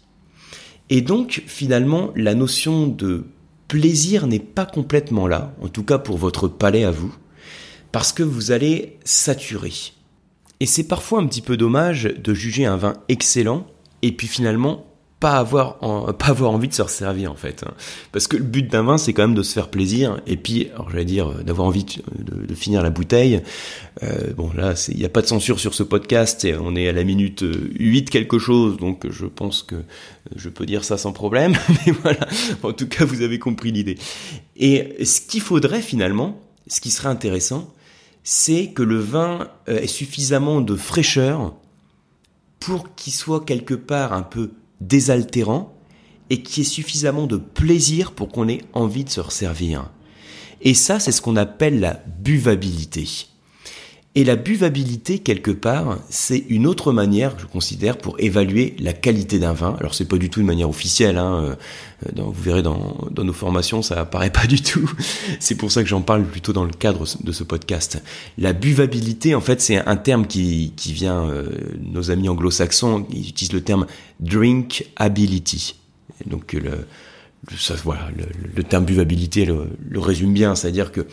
Et 0.89 1.01
donc 1.01 1.43
finalement, 1.47 2.11
la 2.15 2.35
notion 2.35 2.87
de 2.87 3.25
plaisir 3.67 4.27
n'est 4.27 4.39
pas 4.39 4.65
complètement 4.65 5.27
là, 5.27 5.53
en 5.61 5.67
tout 5.67 5.83
cas 5.83 5.97
pour 5.97 6.17
votre 6.17 6.47
palais 6.47 6.83
à 6.83 6.91
vous, 6.91 7.13
parce 7.91 8.13
que 8.13 8.23
vous 8.23 8.51
allez 8.51 8.97
saturer. 9.03 9.73
Et 10.59 10.65
c'est 10.65 10.87
parfois 10.87 11.19
un 11.19 11.27
petit 11.27 11.41
peu 11.41 11.57
dommage 11.57 12.03
de 12.03 12.33
juger 12.33 12.65
un 12.65 12.77
vin 12.77 12.93
excellent 13.09 13.65
et 14.01 14.11
puis 14.11 14.27
finalement 14.27 14.85
pas 15.21 15.37
avoir 15.37 15.77
pas 16.17 16.25
avoir 16.25 16.51
envie 16.51 16.67
de 16.67 16.73
se 16.73 16.81
resservir 16.81 17.31
en 17.31 17.35
fait 17.35 17.63
hein. 17.63 17.73
parce 18.11 18.27
que 18.27 18.37
le 18.37 18.43
but 18.43 18.67
d'un 18.69 18.81
vin 18.81 18.97
c'est 18.97 19.13
quand 19.13 19.21
même 19.21 19.35
de 19.35 19.43
se 19.43 19.53
faire 19.53 19.69
plaisir. 19.69 20.19
Et 20.25 20.35
puis 20.35 20.69
alors 20.73 20.89
j'allais 20.89 21.05
dire 21.05 21.29
euh, 21.29 21.43
d'avoir 21.43 21.67
envie 21.67 21.85
de, 21.85 22.55
finir 22.55 22.81
la 22.81 22.89
bouteille. 22.89 23.41
Euh, 24.03 24.33
bon 24.35 24.51
là 24.53 24.73
il 24.89 24.97
n'y 24.97 25.05
a 25.05 25.09
pas 25.09 25.21
de 25.21 25.27
censure 25.27 25.59
sur 25.59 25.75
ce 25.75 25.83
podcast 25.83 26.43
et 26.43 26.55
on 26.55 26.75
est 26.75 26.89
à 26.89 26.91
la 26.91 27.03
minute 27.03 27.45
8 27.45 28.09
quelque 28.09 28.39
chose 28.39 28.77
donc 28.77 29.05
je 29.09 29.27
pense 29.27 29.63
que 29.63 29.75
je 30.35 30.49
peux 30.49 30.65
dire 30.65 30.83
ça 30.83 30.97
sans 30.97 31.13
problème. 31.13 31.53
Mais 31.85 31.93
voilà. 32.01 32.27
En 32.63 32.73
tout 32.73 32.87
cas 32.87 33.05
vous 33.05 33.21
avez 33.21 33.37
compris 33.37 33.71
l'idée. 33.71 33.97
Et 34.57 35.05
ce 35.05 35.21
qu'il 35.21 35.41
faudrait 35.41 35.81
finalement 35.81 36.41
ce 36.67 36.81
qui 36.81 36.89
serait 36.89 37.09
intéressant 37.09 37.71
c'est 38.23 38.71
que 38.71 38.81
le 38.83 38.97
vin 38.99 39.49
euh, 39.69 39.79
ait 39.79 39.87
suffisamment 39.87 40.61
de 40.61 40.75
fraîcheur 40.75 41.53
pour 42.59 42.95
qu'il 42.95 43.13
soit 43.13 43.45
quelque 43.45 43.73
part 43.73 44.13
un 44.13 44.21
peu 44.21 44.51
désaltérant 44.81 45.73
et 46.29 46.41
qui 46.41 46.61
ait 46.61 46.65
suffisamment 46.65 47.27
de 47.27 47.37
plaisir 47.37 48.11
pour 48.11 48.29
qu'on 48.29 48.49
ait 48.49 48.63
envie 48.73 49.03
de 49.03 49.09
se 49.09 49.21
resservir. 49.21 49.89
Et 50.61 50.73
ça, 50.73 50.99
c'est 50.99 51.11
ce 51.11 51.21
qu'on 51.21 51.37
appelle 51.37 51.79
la 51.79 52.01
buvabilité. 52.19 53.07
Et 54.13 54.25
la 54.25 54.35
buvabilité, 54.35 55.19
quelque 55.19 55.51
part, 55.51 55.97
c'est 56.09 56.43
une 56.49 56.67
autre 56.67 56.91
manière, 56.91 57.39
je 57.39 57.45
considère, 57.45 57.97
pour 57.97 58.19
évaluer 58.19 58.75
la 58.77 58.91
qualité 58.91 59.39
d'un 59.39 59.53
vin. 59.53 59.77
Alors, 59.79 59.95
c'est 59.95 60.03
pas 60.03 60.17
du 60.17 60.29
tout 60.29 60.41
une 60.41 60.47
manière 60.47 60.69
officielle. 60.69 61.17
Hein. 61.17 61.55
Euh, 62.07 62.21
vous 62.21 62.33
verrez 62.33 62.61
dans, 62.61 62.97
nos 63.15 63.31
formations, 63.31 63.81
ça 63.81 64.01
apparaît 64.01 64.29
pas 64.33 64.47
du 64.47 64.61
tout. 64.61 64.91
C'est 65.39 65.55
pour 65.55 65.71
ça 65.71 65.81
que 65.81 65.87
j'en 65.87 66.01
parle 66.01 66.25
plutôt 66.25 66.51
dans 66.51 66.65
le 66.65 66.73
cadre 66.73 67.05
de 67.23 67.31
ce 67.31 67.45
podcast. 67.45 68.03
La 68.37 68.51
buvabilité, 68.51 69.33
en 69.33 69.39
fait, 69.39 69.61
c'est 69.61 69.77
un 69.77 69.95
terme 69.95 70.27
qui, 70.27 70.73
vient, 70.87 71.29
euh, 71.29 71.47
nos 71.81 72.11
amis 72.11 72.27
anglo-saxons, 72.27 73.07
ils 73.13 73.29
utilisent 73.29 73.53
le 73.53 73.61
terme 73.61 73.87
drinkability. 74.19 75.75
Donc, 76.25 76.51
le, 76.51 76.85
ça, 77.57 77.75
voilà, 77.85 78.09
le, 78.55 78.63
terme 78.63 78.83
buvabilité 78.83 79.45
le 79.45 79.99
résume 79.99 80.33
bien, 80.33 80.53
c'est-à-dire 80.55 80.91
que 80.91 81.07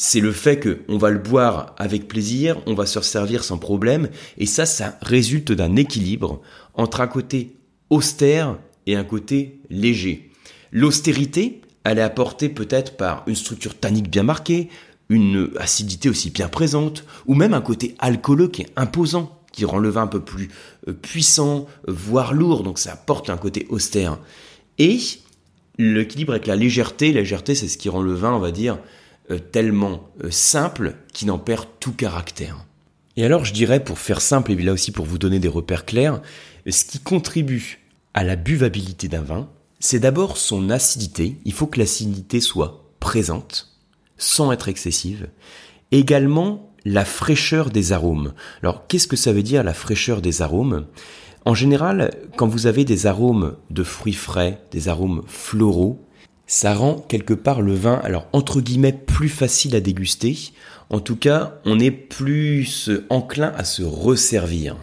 c'est 0.00 0.20
le 0.20 0.30
fait 0.30 0.60
qu'on 0.60 0.96
va 0.96 1.10
le 1.10 1.18
boire 1.18 1.74
avec 1.76 2.06
plaisir, 2.06 2.56
on 2.66 2.74
va 2.74 2.86
se 2.86 3.00
servir 3.00 3.42
sans 3.42 3.58
problème, 3.58 4.08
et 4.36 4.46
ça, 4.46 4.64
ça 4.64 4.96
résulte 5.02 5.50
d'un 5.50 5.74
équilibre 5.74 6.40
entre 6.74 7.00
un 7.00 7.08
côté 7.08 7.56
austère 7.90 8.56
et 8.86 8.94
un 8.94 9.02
côté 9.02 9.58
léger. 9.70 10.30
L'austérité, 10.70 11.62
elle 11.82 11.98
est 11.98 12.02
apportée 12.02 12.48
peut-être 12.48 12.96
par 12.96 13.24
une 13.26 13.34
structure 13.34 13.76
tannique 13.76 14.08
bien 14.08 14.22
marquée, 14.22 14.68
une 15.08 15.50
acidité 15.58 16.08
aussi 16.08 16.30
bien 16.30 16.46
présente, 16.46 17.04
ou 17.26 17.34
même 17.34 17.52
un 17.52 17.60
côté 17.60 17.96
alcooleux 17.98 18.46
qui 18.48 18.62
est 18.62 18.72
imposant, 18.76 19.42
qui 19.50 19.64
rend 19.64 19.78
le 19.78 19.88
vin 19.88 20.02
un 20.02 20.06
peu 20.06 20.20
plus 20.20 20.48
euh, 20.86 20.92
puissant, 20.92 21.66
voire 21.88 22.34
lourd, 22.34 22.62
donc 22.62 22.78
ça 22.78 22.92
apporte 22.92 23.30
un 23.30 23.36
côté 23.36 23.66
austère. 23.68 24.20
Et 24.78 25.00
l'équilibre 25.76 26.34
avec 26.34 26.46
la 26.46 26.54
légèreté, 26.54 27.12
légèreté 27.12 27.56
c'est 27.56 27.66
ce 27.66 27.78
qui 27.78 27.88
rend 27.88 28.00
le 28.00 28.14
vin, 28.14 28.32
on 28.32 28.38
va 28.38 28.52
dire, 28.52 28.78
tellement 29.36 30.08
euh, 30.24 30.30
simple 30.30 30.94
qui 31.12 31.26
n'en 31.26 31.38
perd 31.38 31.66
tout 31.80 31.92
caractère. 31.92 32.64
Et 33.16 33.24
alors 33.24 33.44
je 33.44 33.52
dirais, 33.52 33.82
pour 33.82 33.98
faire 33.98 34.20
simple, 34.20 34.52
et 34.52 34.56
là 34.56 34.72
aussi 34.72 34.92
pour 34.92 35.04
vous 35.04 35.18
donner 35.18 35.38
des 35.38 35.48
repères 35.48 35.84
clairs, 35.84 36.22
ce 36.68 36.84
qui 36.84 36.98
contribue 36.98 37.80
à 38.14 38.24
la 38.24 38.36
buvabilité 38.36 39.08
d'un 39.08 39.22
vin, 39.22 39.48
c'est 39.80 40.00
d'abord 40.00 40.36
son 40.36 40.70
acidité. 40.70 41.36
Il 41.44 41.52
faut 41.52 41.66
que 41.66 41.78
l'acidité 41.78 42.40
soit 42.40 42.84
présente, 43.00 43.76
sans 44.16 44.52
être 44.52 44.68
excessive. 44.68 45.28
Également, 45.92 46.72
la 46.84 47.04
fraîcheur 47.04 47.70
des 47.70 47.92
arômes. 47.92 48.32
Alors, 48.62 48.86
qu'est-ce 48.86 49.08
que 49.08 49.16
ça 49.16 49.32
veut 49.32 49.42
dire 49.42 49.62
la 49.64 49.74
fraîcheur 49.74 50.20
des 50.20 50.42
arômes? 50.42 50.86
En 51.44 51.54
général, 51.54 52.10
quand 52.36 52.46
vous 52.46 52.66
avez 52.66 52.84
des 52.84 53.06
arômes 53.06 53.56
de 53.70 53.82
fruits 53.82 54.12
frais, 54.12 54.60
des 54.70 54.88
arômes 54.88 55.22
floraux, 55.26 56.04
ça 56.48 56.74
rend 56.74 56.96
quelque 56.96 57.34
part 57.34 57.60
le 57.60 57.74
vin, 57.74 58.00
alors 58.02 58.26
entre 58.32 58.60
guillemets, 58.60 58.92
plus 58.92 59.28
facile 59.28 59.76
à 59.76 59.80
déguster. 59.80 60.36
En 60.90 60.98
tout 60.98 61.14
cas, 61.14 61.60
on 61.66 61.78
est 61.78 61.90
plus 61.90 62.90
enclin 63.10 63.52
à 63.56 63.64
se 63.64 63.82
resservir. 63.82 64.76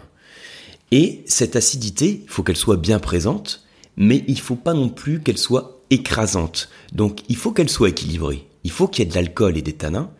Et 0.92 1.24
cette 1.26 1.56
acidité, 1.56 2.22
il 2.22 2.30
faut 2.30 2.44
qu'elle 2.44 2.56
soit 2.56 2.76
bien 2.76 3.00
présente, 3.00 3.64
mais 3.96 4.24
il 4.28 4.38
faut 4.38 4.56
pas 4.56 4.74
non 4.74 4.88
plus 4.88 5.20
qu'elle 5.20 5.38
soit 5.38 5.82
écrasante. 5.90 6.68
Donc 6.92 7.20
il 7.28 7.36
faut 7.36 7.50
qu'elle 7.50 7.68
soit 7.68 7.88
équilibrée. 7.88 8.46
Il 8.62 8.70
faut 8.70 8.86
qu'il 8.86 9.04
y 9.04 9.08
ait 9.08 9.10
de 9.10 9.16
l'alcool 9.16 9.58
et 9.58 9.62
des 9.62 9.72
tanins, 9.72 10.10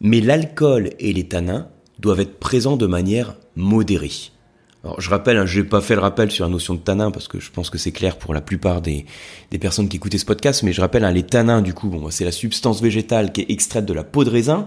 mais 0.00 0.20
l'alcool 0.20 0.90
et 1.00 1.12
les 1.12 1.26
tanins 1.26 1.68
doivent 1.98 2.20
être 2.20 2.38
présents 2.38 2.76
de 2.76 2.86
manière 2.86 3.36
modérée. 3.56 4.30
Alors, 4.84 5.00
je 5.00 5.10
rappelle, 5.10 5.36
hein, 5.36 5.46
je 5.46 5.60
n'ai 5.60 5.66
pas 5.66 5.80
fait 5.80 5.94
le 5.94 6.00
rappel 6.00 6.30
sur 6.30 6.44
la 6.44 6.50
notion 6.50 6.74
de 6.74 6.80
tanin 6.80 7.12
parce 7.12 7.28
que 7.28 7.38
je 7.38 7.50
pense 7.50 7.70
que 7.70 7.78
c'est 7.78 7.92
clair 7.92 8.18
pour 8.18 8.34
la 8.34 8.40
plupart 8.40 8.80
des, 8.80 9.06
des, 9.52 9.58
personnes 9.58 9.88
qui 9.88 9.96
écoutaient 9.96 10.18
ce 10.18 10.24
podcast, 10.24 10.64
mais 10.64 10.72
je 10.72 10.80
rappelle, 10.80 11.04
hein, 11.04 11.12
les 11.12 11.22
tanins, 11.22 11.62
du 11.62 11.72
coup, 11.72 11.88
bon, 11.88 12.10
c'est 12.10 12.24
la 12.24 12.32
substance 12.32 12.82
végétale 12.82 13.32
qui 13.32 13.42
est 13.42 13.50
extraite 13.50 13.84
de 13.84 13.92
la 13.92 14.02
peau 14.02 14.24
de 14.24 14.30
raisin 14.30 14.66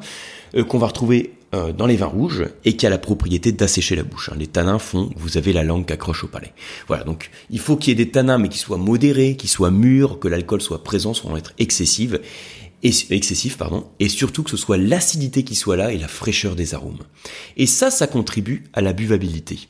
euh, 0.56 0.64
qu'on 0.64 0.78
va 0.78 0.88
retrouver 0.88 1.34
euh, 1.54 1.74
dans 1.74 1.86
les 1.86 1.98
vins 1.98 2.06
rouges 2.06 2.46
et 2.64 2.78
qui 2.78 2.88
a 2.88 2.90
la 2.90 2.98
propriété 2.98 3.52
d'assécher 3.52 3.98
la 3.98 4.04
bouche. 4.04 4.30
Hein. 4.30 4.36
Les 4.40 4.48
tanins 4.48 4.80
font, 4.80 5.10
vous 5.18 5.38
avez 5.38 5.52
la 5.52 5.64
langue 5.64 5.86
qui 5.86 5.92
accroche 5.94 6.24
au 6.24 6.28
palais. 6.28 6.54
Voilà, 6.88 7.04
donc 7.04 7.30
il 7.50 7.60
faut 7.60 7.76
qu'il 7.76 7.90
y 7.90 8.02
ait 8.02 8.06
des 8.06 8.10
tanins, 8.10 8.38
mais 8.38 8.50
qui 8.50 8.58
soient 8.58 8.78
modérés, 8.78 9.36
qui 9.36 9.50
soient 9.50 9.72
mûrs, 9.72 10.20
que 10.20 10.30
l'alcool 10.30 10.62
soit 10.62 10.84
présent 10.84 11.14
sans 11.14 11.36
être 11.36 11.54
excessive 11.58 12.22
et, 12.84 12.92
excessif, 13.10 13.58
pardon, 13.58 13.86
et 14.00 14.10
surtout 14.10 14.44
que 14.44 14.50
ce 14.50 14.58
soit 14.58 14.78
l'acidité 14.78 15.44
qui 15.44 15.56
soit 15.56 15.76
là 15.76 15.92
et 15.92 15.98
la 15.98 16.08
fraîcheur 16.08 16.56
des 16.56 16.74
arômes. 16.74 17.00
Et 17.58 17.66
ça, 17.66 17.92
ça 17.92 18.08
contribue 18.08 18.64
à 18.74 18.82
la 18.82 18.94
buvabilité. 18.94 19.68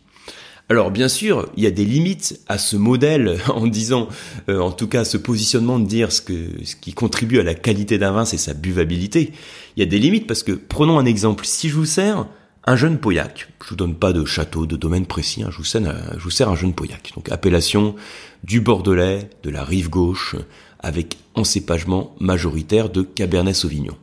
Alors 0.67 0.89
bien 0.89 1.07
sûr, 1.07 1.48
il 1.55 1.63
y 1.63 1.67
a 1.67 1.72
des 1.72 1.86
limites 1.86 2.41
à 2.48 2.57
ce 2.57 2.75
modèle 2.75 3.38
en 3.53 3.67
disant, 3.67 4.07
euh, 4.50 4.60
en 4.60 4.72
tout 4.72 4.88
cas 4.88 5.05
ce 5.05 5.17
positionnement 5.17 5.79
de 5.79 5.86
dire 5.86 6.12
ce, 6.12 6.22
qui 6.22 6.93
contribue 6.93 7.39
à 7.39 7.43
la 7.43 7.53
qualité 7.53 7.98
d'un 7.98 8.12
vin, 8.12 8.25
c'est 8.25 8.38
sa 8.38 8.53
buvabilité. 8.53 9.31
Il 9.75 9.79
y 9.81 9.84
a 9.84 9.89
des 9.89 10.00
limites 10.00 10.25
parce 10.25 10.41
que, 10.41 10.53
prenons 10.53 10.98
un 10.98 11.05
exemple, 11.05 11.45
si 11.45 11.69
je 11.69 11.75
vous 11.75 11.86
sers 11.86 12.25
un 12.65 12.75
jeune 12.75 12.98
Pauillac, 12.98 13.48
je 13.63 13.69
vous 13.69 13.75
donne 13.75 13.93
pas 13.93 14.12
de 14.12 14.25
château, 14.25 14.65
de 14.65 14.75
domaine 14.75 15.05
précis, 15.05 15.43
hein, 15.43 15.50
je, 15.51 15.57
vous 15.57 15.63
sers, 15.63 15.81
je 16.17 16.24
vous 16.24 16.31
sers 16.31 16.50
un 16.50 16.55
jeune 16.55 16.74
Pauillac, 16.74 17.12
donc 17.15 17.31
appellation 17.31 17.95
du 18.43 18.60
Bordelais, 18.60 19.29
de 19.43 19.51
la 19.51 19.63
rive 19.63 19.91
gauche, 19.91 20.36
avec 20.79 21.17
encépagement 21.36 22.15
majoritaire 22.19 22.89
de 22.89 23.03
Cabernet 23.03 23.53
Sauvignon. 23.53 23.95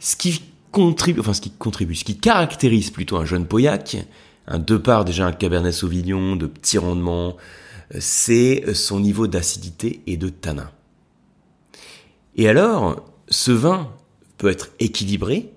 Ce 0.00 0.16
qui 0.16 0.42
contribue, 0.72 1.20
enfin 1.20 1.32
ce 1.32 1.40
qui 1.40 1.50
contribue, 1.50 1.94
ce 1.94 2.04
qui 2.04 2.18
caractérise 2.18 2.90
plutôt 2.90 3.18
un 3.18 3.24
jeune 3.24 3.46
Pauillac, 3.46 3.98
un 4.50 4.58
de 4.58 4.76
part 4.76 5.04
déjà 5.04 5.26
un 5.26 5.32
Cabernet 5.32 5.72
Sauvignon 5.72 6.36
de 6.36 6.46
petit 6.46 6.76
rendement, 6.76 7.36
c'est 7.98 8.74
son 8.74 9.00
niveau 9.00 9.26
d'acidité 9.28 10.02
et 10.06 10.16
de 10.16 10.28
tanin. 10.28 10.70
Et 12.36 12.48
alors, 12.48 13.04
ce 13.28 13.52
vin 13.52 13.92
peut 14.38 14.48
être 14.48 14.70
équilibré 14.80 15.52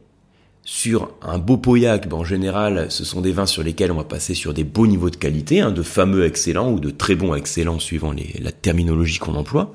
sur 0.64 1.12
un 1.22 1.40
beau 1.40 1.58
Pauillac. 1.58 2.12
en 2.14 2.24
général, 2.24 2.90
ce 2.90 3.04
sont 3.04 3.22
des 3.22 3.32
vins 3.32 3.46
sur 3.46 3.64
lesquels 3.64 3.92
on 3.92 3.98
va 3.98 4.04
passer 4.04 4.36
sur 4.36 4.54
des 4.54 4.64
beaux 4.64 4.88
niveaux 4.88 5.10
de 5.10 5.16
qualité, 5.16 5.60
hein, 5.60 5.72
de 5.72 5.82
fameux 5.82 6.26
excellents 6.26 6.72
ou 6.72 6.80
de 6.80 6.90
très 6.90 7.16
bons 7.16 7.36
excellents 7.36 7.80
suivant 7.80 8.14
la 8.40 8.52
terminologie 8.52 9.20
qu'on 9.20 9.36
emploie. 9.36 9.74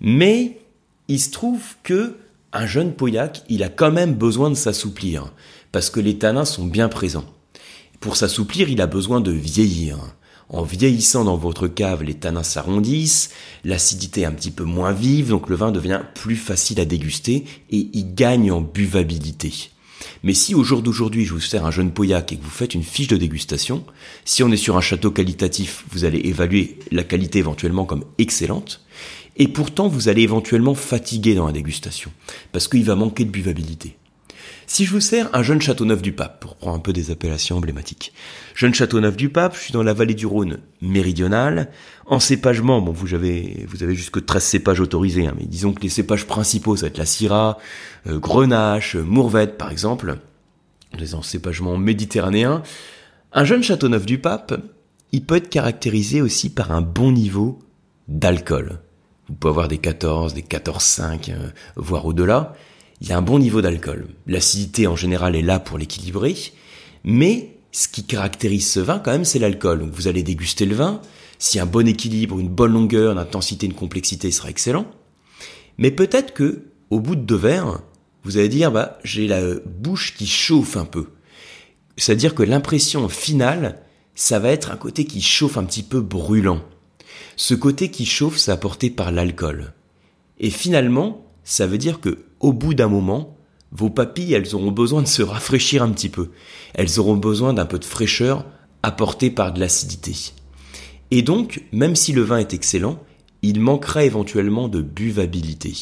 Mais 0.00 0.60
il 1.08 1.20
se 1.20 1.30
trouve 1.30 1.62
que 1.82 2.16
un 2.52 2.66
jeune 2.66 2.92
Pauillac, 2.92 3.42
il 3.48 3.62
a 3.62 3.68
quand 3.70 3.90
même 3.90 4.14
besoin 4.14 4.50
de 4.50 4.54
s'assouplir 4.54 5.32
parce 5.72 5.88
que 5.88 6.00
les 6.00 6.18
tanins 6.18 6.44
sont 6.44 6.66
bien 6.66 6.88
présents. 6.88 7.24
Pour 8.02 8.16
s'assouplir, 8.16 8.68
il 8.68 8.80
a 8.80 8.88
besoin 8.88 9.20
de 9.20 9.30
vieillir. 9.30 9.96
En 10.48 10.64
vieillissant 10.64 11.22
dans 11.22 11.36
votre 11.36 11.68
cave, 11.68 12.02
les 12.02 12.14
tanins 12.14 12.42
s'arrondissent, 12.42 13.30
l'acidité 13.64 14.22
est 14.22 14.24
un 14.24 14.32
petit 14.32 14.50
peu 14.50 14.64
moins 14.64 14.90
vive, 14.90 15.28
donc 15.28 15.48
le 15.48 15.54
vin 15.54 15.70
devient 15.70 16.00
plus 16.16 16.34
facile 16.34 16.80
à 16.80 16.84
déguster 16.84 17.44
et 17.70 17.88
il 17.92 18.12
gagne 18.12 18.50
en 18.50 18.60
buvabilité. 18.60 19.70
Mais 20.24 20.34
si 20.34 20.56
au 20.56 20.64
jour 20.64 20.82
d'aujourd'hui 20.82 21.24
je 21.24 21.32
vous 21.32 21.40
sers 21.40 21.64
un 21.64 21.70
jeune 21.70 21.92
Pauillac 21.92 22.32
et 22.32 22.36
que 22.36 22.42
vous 22.42 22.50
faites 22.50 22.74
une 22.74 22.82
fiche 22.82 23.06
de 23.06 23.16
dégustation, 23.16 23.84
si 24.24 24.42
on 24.42 24.50
est 24.50 24.56
sur 24.56 24.76
un 24.76 24.80
château 24.80 25.12
qualitatif, 25.12 25.84
vous 25.92 26.04
allez 26.04 26.18
évaluer 26.24 26.80
la 26.90 27.04
qualité 27.04 27.38
éventuellement 27.38 27.84
comme 27.84 28.04
excellente, 28.18 28.84
et 29.36 29.46
pourtant 29.46 29.86
vous 29.86 30.08
allez 30.08 30.22
éventuellement 30.22 30.74
fatiguer 30.74 31.36
dans 31.36 31.46
la 31.46 31.52
dégustation, 31.52 32.10
parce 32.50 32.66
qu'il 32.66 32.82
va 32.82 32.96
manquer 32.96 33.24
de 33.24 33.30
buvabilité. 33.30 33.96
Si 34.72 34.86
je 34.86 34.92
vous 34.94 35.00
sers 35.00 35.28
un 35.34 35.42
jeune 35.42 35.60
Châteauneuf 35.60 36.00
du 36.00 36.12
Pape, 36.12 36.40
pour 36.40 36.56
prendre 36.56 36.74
un 36.74 36.80
peu 36.80 36.94
des 36.94 37.10
appellations 37.10 37.58
emblématiques. 37.58 38.14
Jeune 38.54 38.72
Châteauneuf 38.72 39.18
du 39.18 39.28
Pape, 39.28 39.54
je 39.54 39.64
suis 39.64 39.72
dans 39.74 39.82
la 39.82 39.92
vallée 39.92 40.14
du 40.14 40.24
Rhône 40.24 40.60
méridionale. 40.80 41.68
En 42.06 42.18
cépagement, 42.20 42.80
bon, 42.80 42.90
vous 42.90 43.12
avez, 43.12 43.66
vous 43.68 43.82
avez 43.82 43.94
jusque 43.94 44.24
13 44.24 44.42
cépages 44.42 44.80
autorisés, 44.80 45.26
hein, 45.26 45.34
mais 45.38 45.44
disons 45.44 45.74
que 45.74 45.82
les 45.82 45.90
cépages 45.90 46.26
principaux, 46.26 46.74
ça 46.74 46.86
va 46.86 46.86
être 46.86 46.96
la 46.96 47.04
Syrah, 47.04 47.58
euh, 48.06 48.18
Grenache, 48.18 48.96
Mourvèdre, 48.96 49.58
par 49.58 49.70
exemple. 49.70 50.16
Les 50.98 51.14
encépagements 51.14 51.76
méditerranéens. 51.76 52.62
Un 53.34 53.44
jeune 53.44 53.62
Châteauneuf 53.62 54.06
du 54.06 54.16
Pape, 54.16 54.58
il 55.12 55.22
peut 55.22 55.36
être 55.36 55.50
caractérisé 55.50 56.22
aussi 56.22 56.48
par 56.48 56.72
un 56.72 56.80
bon 56.80 57.12
niveau 57.12 57.58
d'alcool. 58.08 58.78
Vous 59.28 59.34
pouvez 59.34 59.50
avoir 59.50 59.68
des 59.68 59.76
14, 59.76 60.32
des 60.32 60.40
14,5, 60.40 61.30
euh, 61.30 61.50
voire 61.76 62.06
au-delà 62.06 62.54
il 63.02 63.08
y 63.08 63.12
a 63.12 63.18
un 63.18 63.22
bon 63.22 63.40
niveau 63.40 63.60
d'alcool. 63.60 64.06
L'acidité 64.28 64.86
en 64.86 64.94
général 64.94 65.34
est 65.34 65.42
là 65.42 65.58
pour 65.58 65.76
l'équilibrer, 65.76 66.36
mais 67.02 67.56
ce 67.72 67.88
qui 67.88 68.04
caractérise 68.04 68.70
ce 68.70 68.78
vin 68.78 69.00
quand 69.00 69.10
même 69.10 69.24
c'est 69.24 69.40
l'alcool. 69.40 69.90
Vous 69.92 70.06
allez 70.06 70.22
déguster 70.22 70.66
le 70.66 70.76
vin, 70.76 71.02
si 71.40 71.58
un 71.58 71.66
bon 71.66 71.88
équilibre, 71.88 72.38
une 72.38 72.48
bonne 72.48 72.72
longueur, 72.72 73.12
une 73.12 73.18
intensité, 73.18 73.66
une 73.66 73.74
complexité 73.74 74.30
sera 74.30 74.50
excellent. 74.50 74.86
Mais 75.78 75.90
peut-être 75.90 76.32
que 76.32 76.66
au 76.90 77.00
bout 77.00 77.16
de 77.16 77.22
deux 77.22 77.36
verres, 77.36 77.80
vous 78.22 78.38
allez 78.38 78.48
dire 78.48 78.70
bah 78.70 78.98
j'ai 79.02 79.26
la 79.26 79.40
bouche 79.66 80.14
qui 80.14 80.28
chauffe 80.28 80.76
un 80.76 80.84
peu. 80.84 81.08
C'est-à-dire 81.96 82.36
que 82.36 82.44
l'impression 82.44 83.08
finale, 83.08 83.80
ça 84.14 84.38
va 84.38 84.50
être 84.50 84.70
un 84.70 84.76
côté 84.76 85.06
qui 85.06 85.20
chauffe 85.20 85.58
un 85.58 85.64
petit 85.64 85.82
peu 85.82 86.00
brûlant. 86.00 86.62
Ce 87.34 87.54
côté 87.54 87.90
qui 87.90 88.06
chauffe, 88.06 88.36
c'est 88.36 88.52
apporté 88.52 88.90
par 88.90 89.10
l'alcool. 89.10 89.72
Et 90.38 90.50
finalement, 90.50 91.26
ça 91.42 91.66
veut 91.66 91.78
dire 91.78 92.00
que 92.00 92.26
au 92.42 92.52
bout 92.52 92.74
d'un 92.74 92.88
moment, 92.88 93.36
vos 93.70 93.88
papilles, 93.88 94.34
elles 94.34 94.54
auront 94.54 94.70
besoin 94.70 95.00
de 95.00 95.08
se 95.08 95.22
rafraîchir 95.22 95.82
un 95.82 95.90
petit 95.90 96.10
peu. 96.10 96.30
Elles 96.74 97.00
auront 97.00 97.16
besoin 97.16 97.54
d'un 97.54 97.64
peu 97.64 97.78
de 97.78 97.84
fraîcheur 97.84 98.44
apportée 98.82 99.30
par 99.30 99.52
de 99.52 99.60
l'acidité. 99.60 100.14
Et 101.10 101.22
donc, 101.22 101.62
même 101.72 101.96
si 101.96 102.12
le 102.12 102.22
vin 102.22 102.38
est 102.38 102.52
excellent, 102.52 102.98
il 103.42 103.60
manquera 103.60 104.04
éventuellement 104.04 104.68
de 104.68 104.82
buvabilité. 104.82 105.74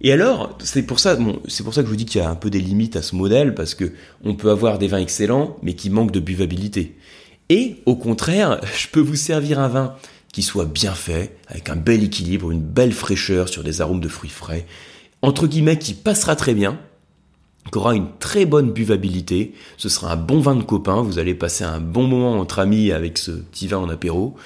Et 0.00 0.12
alors, 0.12 0.56
c'est 0.62 0.84
pour 0.84 1.00
ça, 1.00 1.18
c'est 1.48 1.64
pour 1.64 1.74
ça 1.74 1.82
que 1.82 1.86
je 1.86 1.90
vous 1.90 1.96
dis 1.96 2.06
qu'il 2.06 2.20
y 2.20 2.24
a 2.24 2.30
un 2.30 2.36
peu 2.36 2.50
des 2.50 2.60
limites 2.60 2.96
à 2.96 3.02
ce 3.02 3.16
modèle, 3.16 3.54
parce 3.54 3.74
que 3.74 3.92
on 4.22 4.34
peut 4.34 4.50
avoir 4.50 4.78
des 4.78 4.86
vins 4.86 4.98
excellents, 4.98 5.56
mais 5.62 5.74
qui 5.74 5.90
manquent 5.90 6.12
de 6.12 6.20
buvabilité. 6.20 6.96
Et 7.48 7.76
au 7.86 7.96
contraire, 7.96 8.60
je 8.76 8.88
peux 8.88 9.00
vous 9.00 9.16
servir 9.16 9.58
un 9.58 9.68
vin 9.68 9.94
qui 10.38 10.44
soit 10.44 10.66
bien 10.66 10.94
fait, 10.94 11.36
avec 11.48 11.68
un 11.68 11.74
bel 11.74 12.04
équilibre, 12.04 12.52
une 12.52 12.60
belle 12.60 12.92
fraîcheur 12.92 13.48
sur 13.48 13.64
des 13.64 13.80
arômes 13.80 13.98
de 13.98 14.06
fruits 14.06 14.30
frais, 14.30 14.66
entre 15.20 15.48
guillemets 15.48 15.80
qui 15.80 15.94
passera 15.94 16.36
très 16.36 16.54
bien, 16.54 16.78
qui 17.72 17.76
aura 17.76 17.96
une 17.96 18.06
très 18.20 18.46
bonne 18.46 18.70
buvabilité, 18.70 19.52
ce 19.78 19.88
sera 19.88 20.12
un 20.12 20.16
bon 20.16 20.38
vin 20.38 20.54
de 20.54 20.62
copain, 20.62 21.02
vous 21.02 21.18
allez 21.18 21.34
passer 21.34 21.64
un 21.64 21.80
bon 21.80 22.06
moment 22.06 22.38
entre 22.38 22.60
amis 22.60 22.92
avec 22.92 23.18
ce 23.18 23.32
petit 23.32 23.66
vin 23.66 23.78
en 23.78 23.88
apéro, 23.88 24.36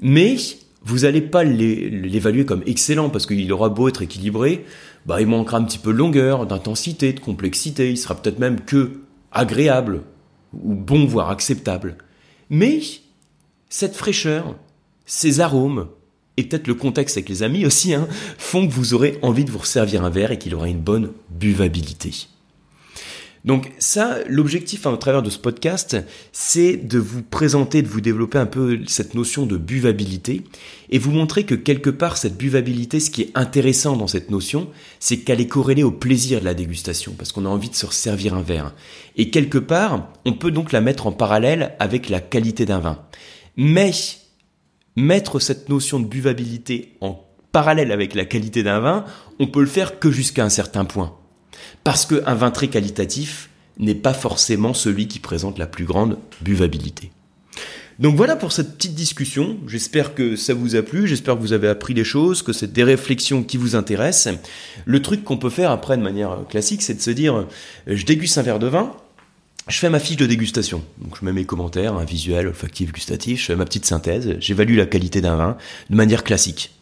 mais 0.00 0.36
vous 0.82 1.00
n'allez 1.00 1.20
pas 1.20 1.44
l'évaluer 1.44 2.46
comme 2.46 2.62
excellent 2.64 3.10
parce 3.10 3.26
qu'il 3.26 3.52
aura 3.52 3.68
beau 3.68 3.88
être 3.88 4.00
équilibré, 4.00 4.64
bah 5.04 5.20
il 5.20 5.26
manquera 5.26 5.58
un 5.58 5.64
petit 5.64 5.76
peu 5.76 5.92
de 5.92 5.98
longueur, 5.98 6.46
d'intensité, 6.46 7.12
de 7.12 7.20
complexité, 7.20 7.90
il 7.90 7.98
sera 7.98 8.14
peut-être 8.14 8.38
même 8.38 8.62
que 8.62 9.02
agréable 9.30 10.04
ou 10.54 10.74
bon 10.74 11.04
voire 11.04 11.28
acceptable. 11.28 11.98
Mais 12.48 12.80
cette 13.68 13.94
fraîcheur, 13.94 14.56
ces 15.06 15.40
arômes, 15.40 15.88
et 16.36 16.44
peut-être 16.44 16.66
le 16.66 16.74
contexte 16.74 17.16
avec 17.16 17.28
les 17.28 17.42
amis 17.42 17.66
aussi, 17.66 17.94
hein, 17.94 18.08
font 18.38 18.66
que 18.66 18.72
vous 18.72 18.94
aurez 18.94 19.18
envie 19.22 19.44
de 19.44 19.50
vous 19.50 19.64
servir 19.64 20.04
un 20.04 20.10
verre 20.10 20.32
et 20.32 20.38
qu'il 20.38 20.54
aura 20.54 20.68
une 20.68 20.80
bonne 20.80 21.12
buvabilité. 21.30 22.28
Donc 23.44 23.72
ça, 23.78 24.20
l'objectif 24.26 24.86
hein, 24.86 24.90
au 24.90 24.96
travers 24.96 25.22
de 25.22 25.28
ce 25.28 25.38
podcast, 25.38 25.98
c'est 26.32 26.78
de 26.78 26.98
vous 26.98 27.22
présenter, 27.22 27.82
de 27.82 27.88
vous 27.88 28.00
développer 28.00 28.38
un 28.38 28.46
peu 28.46 28.80
cette 28.86 29.14
notion 29.14 29.44
de 29.44 29.58
buvabilité 29.58 30.42
et 30.88 30.98
vous 30.98 31.10
montrer 31.10 31.44
que 31.44 31.54
quelque 31.54 31.90
part 31.90 32.16
cette 32.16 32.38
buvabilité, 32.38 33.00
ce 33.00 33.10
qui 33.10 33.20
est 33.20 33.30
intéressant 33.34 33.96
dans 33.96 34.06
cette 34.06 34.30
notion, 34.30 34.68
c'est 34.98 35.18
qu'elle 35.18 35.42
est 35.42 35.46
corrélée 35.46 35.82
au 35.82 35.90
plaisir 35.90 36.40
de 36.40 36.46
la 36.46 36.54
dégustation 36.54 37.12
parce 37.18 37.32
qu'on 37.32 37.44
a 37.44 37.50
envie 37.50 37.68
de 37.68 37.74
se 37.74 37.86
servir 37.88 38.32
un 38.32 38.42
verre. 38.42 38.74
Et 39.16 39.28
quelque 39.28 39.58
part, 39.58 40.08
on 40.24 40.32
peut 40.32 40.50
donc 40.50 40.72
la 40.72 40.80
mettre 40.80 41.06
en 41.06 41.12
parallèle 41.12 41.74
avec 41.80 42.08
la 42.08 42.20
qualité 42.20 42.64
d'un 42.64 42.80
vin. 42.80 43.02
Mais 43.58 43.92
mettre 44.96 45.40
cette 45.40 45.68
notion 45.68 46.00
de 46.00 46.06
buvabilité 46.06 46.96
en 47.00 47.24
parallèle 47.52 47.92
avec 47.92 48.14
la 48.14 48.24
qualité 48.24 48.62
d'un 48.62 48.80
vin, 48.80 49.04
on 49.38 49.46
peut 49.46 49.60
le 49.60 49.66
faire 49.66 49.98
que 49.98 50.10
jusqu'à 50.10 50.44
un 50.44 50.48
certain 50.48 50.84
point. 50.84 51.16
Parce 51.84 52.06
qu'un 52.06 52.34
vin 52.34 52.50
très 52.50 52.68
qualitatif 52.68 53.50
n'est 53.78 53.94
pas 53.94 54.14
forcément 54.14 54.74
celui 54.74 55.08
qui 55.08 55.18
présente 55.18 55.58
la 55.58 55.66
plus 55.66 55.84
grande 55.84 56.18
buvabilité. 56.40 57.10
Donc 58.00 58.16
voilà 58.16 58.34
pour 58.34 58.50
cette 58.50 58.74
petite 58.74 58.94
discussion. 58.94 59.56
J'espère 59.68 60.14
que 60.14 60.34
ça 60.34 60.52
vous 60.52 60.74
a 60.74 60.82
plu, 60.82 61.06
j'espère 61.06 61.36
que 61.36 61.40
vous 61.40 61.52
avez 61.52 61.68
appris 61.68 61.94
des 61.94 62.02
choses, 62.02 62.42
que 62.42 62.52
c'est 62.52 62.72
des 62.72 62.82
réflexions 62.82 63.44
qui 63.44 63.56
vous 63.56 63.76
intéressent. 63.76 64.34
Le 64.84 65.00
truc 65.00 65.22
qu'on 65.22 65.36
peut 65.36 65.50
faire 65.50 65.70
après 65.70 65.96
de 65.96 66.02
manière 66.02 66.38
classique, 66.48 66.82
c'est 66.82 66.94
de 66.94 67.00
se 67.00 67.10
dire, 67.10 67.46
je 67.86 68.04
déguste 68.04 68.36
un 68.38 68.42
verre 68.42 68.58
de 68.58 68.66
vin, 68.66 68.96
je 69.68 69.78
fais 69.78 69.90
ma 69.90 69.98
fiche 69.98 70.16
de 70.16 70.26
dégustation. 70.26 70.82
Donc 70.98 71.18
je 71.18 71.24
mets 71.24 71.32
mes 71.32 71.44
commentaires, 71.44 71.94
un 71.94 72.04
visuel, 72.04 72.46
olfactif, 72.48 72.92
gustatif, 72.92 73.40
je 73.40 73.46
fais 73.46 73.56
ma 73.56 73.64
petite 73.64 73.86
synthèse, 73.86 74.36
j'évalue 74.40 74.76
la 74.76 74.86
qualité 74.86 75.20
d'un 75.20 75.36
vin 75.36 75.56
de 75.90 75.96
manière 75.96 76.24
classique. 76.24 76.72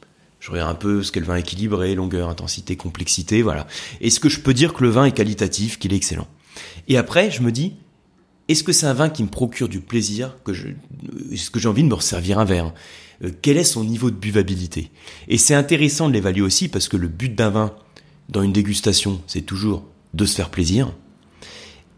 Je 0.41 0.51
regarde 0.51 0.71
un 0.71 0.75
peu 0.75 1.05
ce 1.05 1.13
qu'est 1.13 1.21
le 1.21 1.27
vin 1.27 1.37
équilibré, 1.37 1.95
longueur, 1.95 2.29
intensité, 2.29 2.75
complexité, 2.75 3.43
voilà. 3.43 3.69
Est-ce 4.01 4.19
que 4.19 4.29
je 4.29 4.41
peux 4.41 4.55
dire 4.55 4.73
que 4.73 4.83
le 4.83 4.91
vin 4.91 5.05
est 5.05 5.13
qualitatif, 5.13 5.79
qu'il 5.79 5.93
est 5.93 5.97
excellent? 5.97 6.27
Et 6.89 6.97
après, 6.97 7.31
je 7.31 7.43
me 7.43 7.53
dis, 7.53 7.75
est-ce 8.49 8.65
que 8.65 8.73
c'est 8.73 8.87
un 8.87 8.93
vin 8.93 9.09
qui 9.09 9.23
me 9.23 9.29
procure 9.29 9.69
du 9.69 9.81
plaisir 9.81 10.37
que 10.45 10.51
Est-ce 11.31 11.51
que 11.51 11.61
j'ai 11.61 11.69
envie 11.69 11.85
de 11.85 11.89
me 11.89 11.95
resservir 11.95 12.41
un 12.41 12.45
verre? 12.45 12.75
Euh, 13.25 13.31
Quel 13.41 13.57
est 13.57 13.65
son 13.65 13.85
niveau 13.85 14.11
de 14.11 14.17
buvabilité? 14.17 14.91
Et 15.29 15.39
c'est 15.39 15.55
intéressant 15.55 16.09
de 16.09 16.15
l'évaluer 16.15 16.43
aussi 16.43 16.69
parce 16.69 16.89
que 16.89 16.97
le 16.97 17.07
but 17.07 17.35
d'un 17.35 17.51
vin 17.51 17.75
dans 18.29 18.43
une 18.43 18.53
dégustation, 18.53 19.23
c'est 19.29 19.43
toujours 19.43 19.85
de 20.13 20.25
se 20.25 20.35
faire 20.35 20.51
plaisir. 20.51 20.93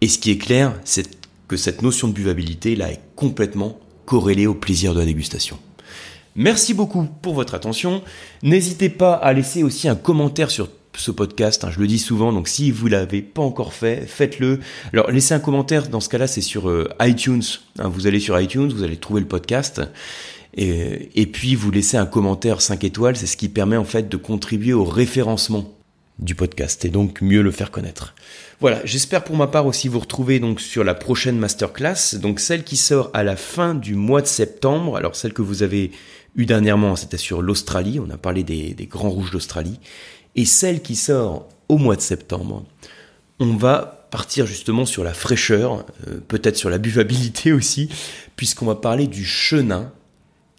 Et 0.04 0.08
ce 0.08 0.18
qui 0.18 0.30
est 0.30 0.36
clair, 0.36 0.78
c'est 0.84 1.08
que 1.48 1.56
cette 1.56 1.80
notion 1.80 2.08
de 2.08 2.12
buvabilité 2.12 2.76
là 2.76 2.90
est 2.90 3.00
complètement 3.16 3.80
corrélée 4.04 4.46
au 4.46 4.52
plaisir 4.52 4.92
de 4.92 4.98
la 4.98 5.06
dégustation. 5.06 5.58
Merci 6.36 6.74
beaucoup 6.74 7.08
pour 7.22 7.32
votre 7.32 7.54
attention. 7.54 8.02
N'hésitez 8.42 8.90
pas 8.90 9.14
à 9.14 9.32
laisser 9.32 9.62
aussi 9.62 9.88
un 9.88 9.94
commentaire 9.94 10.50
sur 10.50 10.68
ce 10.94 11.10
podcast, 11.10 11.64
hein, 11.64 11.70
je 11.70 11.80
le 11.80 11.86
dis 11.86 11.98
souvent, 11.98 12.34
donc 12.34 12.48
si 12.48 12.70
vous 12.70 12.86
l'avez 12.86 13.22
pas 13.22 13.40
encore 13.40 13.72
fait, 13.72 14.04
faites-le. 14.06 14.60
Alors 14.92 15.10
laissez 15.10 15.32
un 15.32 15.40
commentaire, 15.40 15.88
dans 15.88 16.00
ce 16.00 16.10
cas-là 16.10 16.26
c'est 16.26 16.42
sur 16.42 16.68
euh, 16.68 16.86
iTunes, 17.00 17.42
hein. 17.78 17.88
vous 17.88 18.06
allez 18.06 18.20
sur 18.20 18.38
iTunes, 18.38 18.70
vous 18.70 18.82
allez 18.82 18.98
trouver 18.98 19.22
le 19.22 19.26
podcast, 19.26 19.80
et, 20.52 21.08
et 21.14 21.24
puis 21.24 21.54
vous 21.54 21.70
laissez 21.70 21.96
un 21.96 22.04
commentaire 22.04 22.60
5 22.60 22.84
étoiles, 22.84 23.16
c'est 23.16 23.24
ce 23.24 23.38
qui 23.38 23.48
permet 23.48 23.78
en 23.78 23.86
fait 23.86 24.10
de 24.10 24.18
contribuer 24.18 24.74
au 24.74 24.84
référencement 24.84 25.72
du 26.18 26.34
podcast 26.34 26.84
et 26.84 26.88
donc 26.88 27.22
mieux 27.22 27.42
le 27.42 27.50
faire 27.50 27.70
connaître. 27.70 28.14
Voilà, 28.60 28.80
j'espère 28.84 29.24
pour 29.24 29.36
ma 29.36 29.46
part 29.46 29.66
aussi 29.66 29.88
vous 29.88 29.98
retrouver 29.98 30.38
donc 30.38 30.60
sur 30.60 30.84
la 30.84 30.94
prochaine 30.94 31.38
masterclass, 31.38 32.16
donc 32.20 32.40
celle 32.40 32.64
qui 32.64 32.76
sort 32.76 33.10
à 33.12 33.24
la 33.24 33.36
fin 33.36 33.74
du 33.74 33.94
mois 33.94 34.22
de 34.22 34.26
septembre. 34.26 34.96
Alors 34.96 35.16
celle 35.16 35.32
que 35.32 35.42
vous 35.42 35.62
avez 35.62 35.90
eu 36.36 36.46
dernièrement, 36.46 36.96
c'était 36.96 37.16
sur 37.16 37.42
l'Australie, 37.42 38.00
on 38.00 38.10
a 38.10 38.16
parlé 38.16 38.42
des, 38.42 38.88
grands 38.90 39.10
rouges 39.10 39.30
d'Australie. 39.30 39.80
Et 40.36 40.44
celle 40.44 40.82
qui 40.82 40.96
sort 40.96 41.48
au 41.68 41.78
mois 41.78 41.96
de 41.96 42.00
septembre, 42.00 42.64
on 43.40 43.56
va 43.56 44.06
partir 44.10 44.46
justement 44.46 44.86
sur 44.86 45.02
la 45.02 45.14
fraîcheur, 45.14 45.84
euh, 46.08 46.20
peut-être 46.26 46.56
sur 46.56 46.70
la 46.70 46.78
buvabilité 46.78 47.52
aussi, 47.52 47.88
puisqu'on 48.36 48.66
va 48.66 48.76
parler 48.76 49.06
du 49.06 49.24
chenin. 49.24 49.92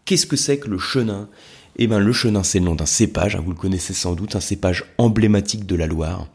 Qu'est-ce 0.03 0.27
que 0.27 0.35
c'est 0.35 0.59
que 0.59 0.69
le 0.69 0.77
chenin? 0.77 1.29
Eh 1.77 1.87
bien 1.87 1.99
le 1.99 2.13
chenin 2.13 2.43
c'est 2.43 2.59
le 2.59 2.65
nom 2.65 2.75
d'un 2.75 2.85
cépage, 2.85 3.35
hein, 3.35 3.41
vous 3.43 3.51
le 3.51 3.57
connaissez 3.57 3.93
sans 3.93 4.13
doute, 4.13 4.35
un 4.35 4.41
cépage 4.41 4.85
emblématique 4.97 5.65
de 5.65 5.75
la 5.75 5.87
Loire. 5.87 6.27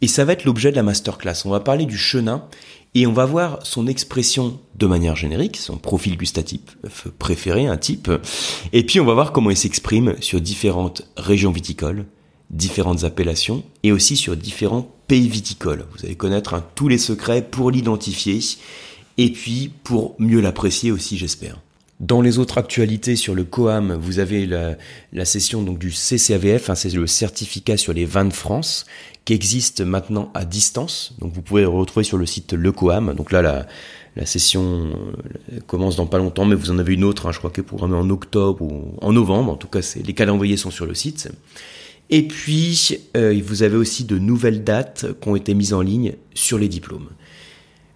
Et 0.00 0.08
ça 0.08 0.24
va 0.24 0.32
être 0.32 0.44
l'objet 0.44 0.72
de 0.72 0.76
la 0.76 0.82
masterclass. 0.82 1.42
On 1.44 1.50
va 1.50 1.60
parler 1.60 1.86
du 1.86 1.96
chenin 1.96 2.44
et 2.94 3.06
on 3.06 3.12
va 3.12 3.24
voir 3.24 3.60
son 3.62 3.86
expression 3.86 4.58
de 4.74 4.86
manière 4.86 5.14
générique, 5.14 5.56
son 5.56 5.76
profil 5.76 6.16
gustatif 6.16 6.60
préféré, 7.18 7.66
un 7.66 7.76
type. 7.76 8.10
Et 8.72 8.84
puis 8.84 8.98
on 8.98 9.04
va 9.04 9.14
voir 9.14 9.32
comment 9.32 9.50
il 9.50 9.56
s'exprime 9.56 10.16
sur 10.20 10.40
différentes 10.40 11.02
régions 11.16 11.52
viticoles, 11.52 12.06
différentes 12.50 13.04
appellations 13.04 13.62
et 13.84 13.92
aussi 13.92 14.16
sur 14.16 14.36
différents 14.36 14.90
pays 15.06 15.28
viticoles. 15.28 15.86
Vous 15.92 16.04
allez 16.04 16.16
connaître 16.16 16.54
hein, 16.54 16.64
tous 16.74 16.88
les 16.88 16.98
secrets 16.98 17.42
pour 17.42 17.70
l'identifier 17.70 18.40
et 19.18 19.30
puis 19.30 19.70
pour 19.84 20.16
mieux 20.18 20.40
l'apprécier 20.40 20.90
aussi, 20.90 21.16
j'espère. 21.16 21.60
Dans 22.02 22.20
les 22.20 22.40
autres 22.40 22.58
actualités 22.58 23.14
sur 23.14 23.32
le 23.32 23.44
COAM, 23.44 23.94
vous 23.94 24.18
avez 24.18 24.44
la, 24.44 25.24
session 25.24 25.62
donc 25.62 25.78
du 25.78 25.92
CCAVF, 25.92 26.68
hein, 26.68 26.74
c'est 26.74 26.92
le 26.92 27.06
certificat 27.06 27.76
sur 27.76 27.92
les 27.92 28.04
vins 28.04 28.24
de 28.24 28.32
France, 28.32 28.86
qui 29.24 29.34
existe 29.34 29.82
maintenant 29.82 30.32
à 30.34 30.44
distance. 30.44 31.14
Donc 31.20 31.32
vous 31.32 31.42
pouvez 31.42 31.64
retrouver 31.64 32.02
sur 32.02 32.18
le 32.18 32.26
site 32.26 32.54
Le 32.54 32.72
Coam. 32.72 33.14
Donc 33.14 33.30
là, 33.30 33.40
la, 33.40 33.68
la 34.16 34.26
session 34.26 34.90
euh, 35.52 35.60
commence 35.68 35.94
dans 35.94 36.06
pas 36.06 36.18
longtemps, 36.18 36.44
mais 36.44 36.56
vous 36.56 36.72
en 36.72 36.80
avez 36.80 36.94
une 36.94 37.04
autre, 37.04 37.28
hein, 37.28 37.32
je 37.32 37.38
crois 37.38 37.50
qu'elle 37.50 37.62
est 37.62 37.68
programmée 37.68 37.96
en 37.96 38.10
octobre 38.10 38.62
ou 38.62 38.96
en 39.00 39.12
novembre. 39.12 39.52
En 39.52 39.56
tout 39.56 39.68
cas, 39.68 39.80
les 40.04 40.12
calendriers 40.12 40.56
sont 40.56 40.72
sur 40.72 40.86
le 40.86 40.94
site. 40.94 41.30
Et 42.10 42.26
puis, 42.26 42.98
euh, 43.16 43.40
vous 43.44 43.62
avez 43.62 43.76
aussi 43.76 44.02
de 44.02 44.18
nouvelles 44.18 44.64
dates 44.64 45.06
qui 45.20 45.28
ont 45.28 45.36
été 45.36 45.54
mises 45.54 45.72
en 45.72 45.82
ligne 45.82 46.14
sur 46.34 46.58
les 46.58 46.68
diplômes. 46.68 47.10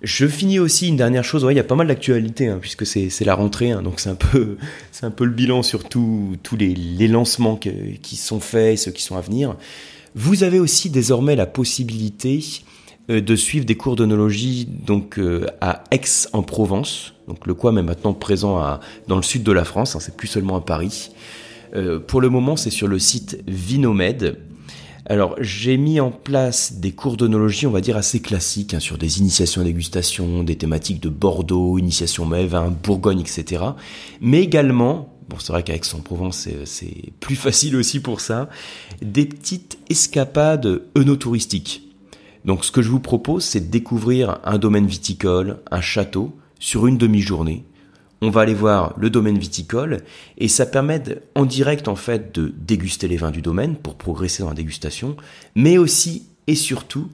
Je 0.02 0.26
finis 0.26 0.59
aussi 0.59 0.88
une 0.88 0.96
dernière 0.96 1.24
chose. 1.24 1.46
Il 1.50 1.56
y 1.56 1.61
a 1.61 1.64
pas 1.64 1.74
mal 1.74 1.87
d'actualités 1.87 2.48
hein, 2.48 2.59
puisque 2.61 2.87
c'est 2.87 3.24
la 3.24 3.35
rentrée, 3.35 3.70
hein, 3.70 3.82
donc 3.82 3.98
c'est 3.98 4.11
un 4.11 4.14
peu 4.14 4.56
c'est 4.92 5.06
un 5.06 5.11
peu 5.11 5.24
le 5.24 5.32
bilan 5.32 5.62
sur 5.62 5.85
tous 5.88 6.37
les, 6.59 6.74
les 6.74 7.09
lancements 7.09 7.56
qui 7.56 8.16
sont 8.16 8.40
faits 8.40 8.74
et 8.74 8.76
ceux 8.76 8.90
qui 8.90 9.02
sont 9.02 9.16
à 9.16 9.20
venir. 9.20 9.56
Vous 10.14 10.44
avez 10.44 10.59
aussi 10.59 10.88
désormais 10.88 11.37
la 11.37 11.46
possibilité 11.46 12.42
euh, 13.11 13.20
de 13.20 13.37
suivre 13.37 13.64
des 13.64 13.76
cours 13.76 13.94
d'onologie 13.94 14.66
donc 14.66 15.18
euh, 15.18 15.46
à 15.61 15.85
Aix-en-Provence. 15.92 17.14
Donc 17.28 17.46
le 17.46 17.54
QUAM 17.54 17.78
est 17.78 17.82
maintenant 17.82 18.14
présent 18.14 18.59
à, 18.59 18.80
dans 19.06 19.16
le 19.16 19.22
sud 19.22 19.44
de 19.44 19.52
la 19.52 19.64
France, 19.64 19.94
hein, 19.94 20.00
c'est 20.00 20.16
plus 20.16 20.26
seulement 20.26 20.56
à 20.56 20.61
Paris. 20.61 21.11
Euh, 21.74 22.00
pour 22.00 22.20
le 22.20 22.30
moment, 22.30 22.56
c'est 22.56 22.70
sur 22.70 22.88
le 22.88 22.98
site 22.98 23.38
Vinomed. 23.46 24.38
Alors, 25.08 25.36
j'ai 25.40 25.76
mis 25.76 26.00
en 26.00 26.10
place 26.10 26.74
des 26.74 26.90
cours 26.90 27.16
d'onologie, 27.16 27.68
on 27.68 27.70
va 27.70 27.80
dire, 27.80 27.96
assez 27.96 28.20
classiques, 28.20 28.74
hein, 28.74 28.80
sur 28.80 28.98
des 28.98 29.20
initiations 29.20 29.60
à 29.60 29.64
dégustation, 29.64 30.42
des 30.42 30.56
thématiques 30.56 31.00
de 31.00 31.08
Bordeaux, 31.08 31.78
initiation 31.78 32.26
mets, 32.26 32.46
vin, 32.46 32.74
Bourgogne, 32.82 33.20
etc. 33.20 33.62
Mais 34.20 34.42
également, 34.42 35.14
bon, 35.28 35.36
c'est 35.38 35.52
vrai 35.52 35.62
qu'avec 35.62 35.84
son 35.84 36.00
Provence, 36.00 36.48
c'est 36.64 37.12
plus 37.20 37.36
facile 37.36 37.76
aussi 37.76 38.00
pour 38.00 38.20
ça, 38.20 38.48
des 39.00 39.26
petites 39.26 39.78
escapades 39.88 40.82
œnotouristiques. 40.98 41.88
Donc, 42.44 42.64
ce 42.64 42.72
que 42.72 42.82
je 42.82 42.90
vous 42.90 43.00
propose, 43.00 43.44
c'est 43.44 43.60
de 43.60 43.70
découvrir 43.70 44.40
un 44.44 44.58
domaine 44.58 44.86
viticole, 44.86 45.60
un 45.70 45.80
château, 45.80 46.36
sur 46.58 46.88
une 46.88 46.98
demi-journée, 46.98 47.64
on 48.22 48.31
va 48.31 48.42
aller 48.42 48.55
voir 48.55 48.94
le 48.98 49.11
domaine 49.11 49.38
viticole 49.38 49.98
et 50.38 50.48
ça 50.48 50.66
permet 50.66 51.02
en 51.35 51.44
direct 51.44 51.88
en 51.88 51.96
fait 51.96 52.35
de 52.35 52.52
déguster 52.57 53.09
les 53.09 53.16
vins 53.16 53.31
du 53.31 53.42
domaine 53.42 53.76
pour 53.76 53.96
progresser 53.96 54.42
dans 54.42 54.48
la 54.48 54.55
dégustation, 54.55 55.16
mais 55.55 55.79
aussi 55.79 56.26
et 56.46 56.55
surtout 56.55 57.11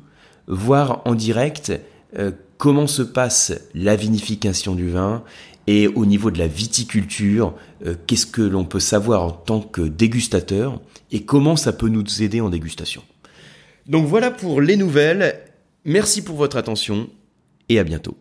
voir 0.47 1.03
en 1.05 1.15
direct 1.15 1.73
euh, 2.19 2.31
comment 2.59 2.87
se 2.87 3.03
passe 3.03 3.53
la 3.75 3.97
vinification 3.97 4.75
du 4.75 4.91
vin 4.91 5.25
et 5.67 5.87
au 5.89 6.07
niveau 6.07 6.31
de 6.31 6.39
la 6.39 6.49
viticulture, 6.49 7.55
euh, 7.87 7.95
qu'est-ce 8.07 8.27
que 8.27 8.43
l'on 8.43 8.65
peut 8.65 8.81
savoir 8.81 9.23
en 9.23 9.31
tant 9.31 9.61
que 9.61 9.83
dégustateur 9.83 10.81
et 11.11 11.25
comment 11.25 11.57
ça 11.57 11.73
peut 11.73 11.89
nous 11.89 12.23
aider 12.23 12.41
en 12.41 12.51
dégustation. 12.51 13.03
Donc 13.87 14.07
voilà 14.07 14.31
pour 14.31 14.61
les 14.61 14.77
nouvelles. 14.77 15.41
Merci 15.85 16.23
pour 16.23 16.37
votre 16.37 16.57
attention 16.57 17.09
et 17.69 17.79
à 17.79 17.85
bientôt. 17.85 18.17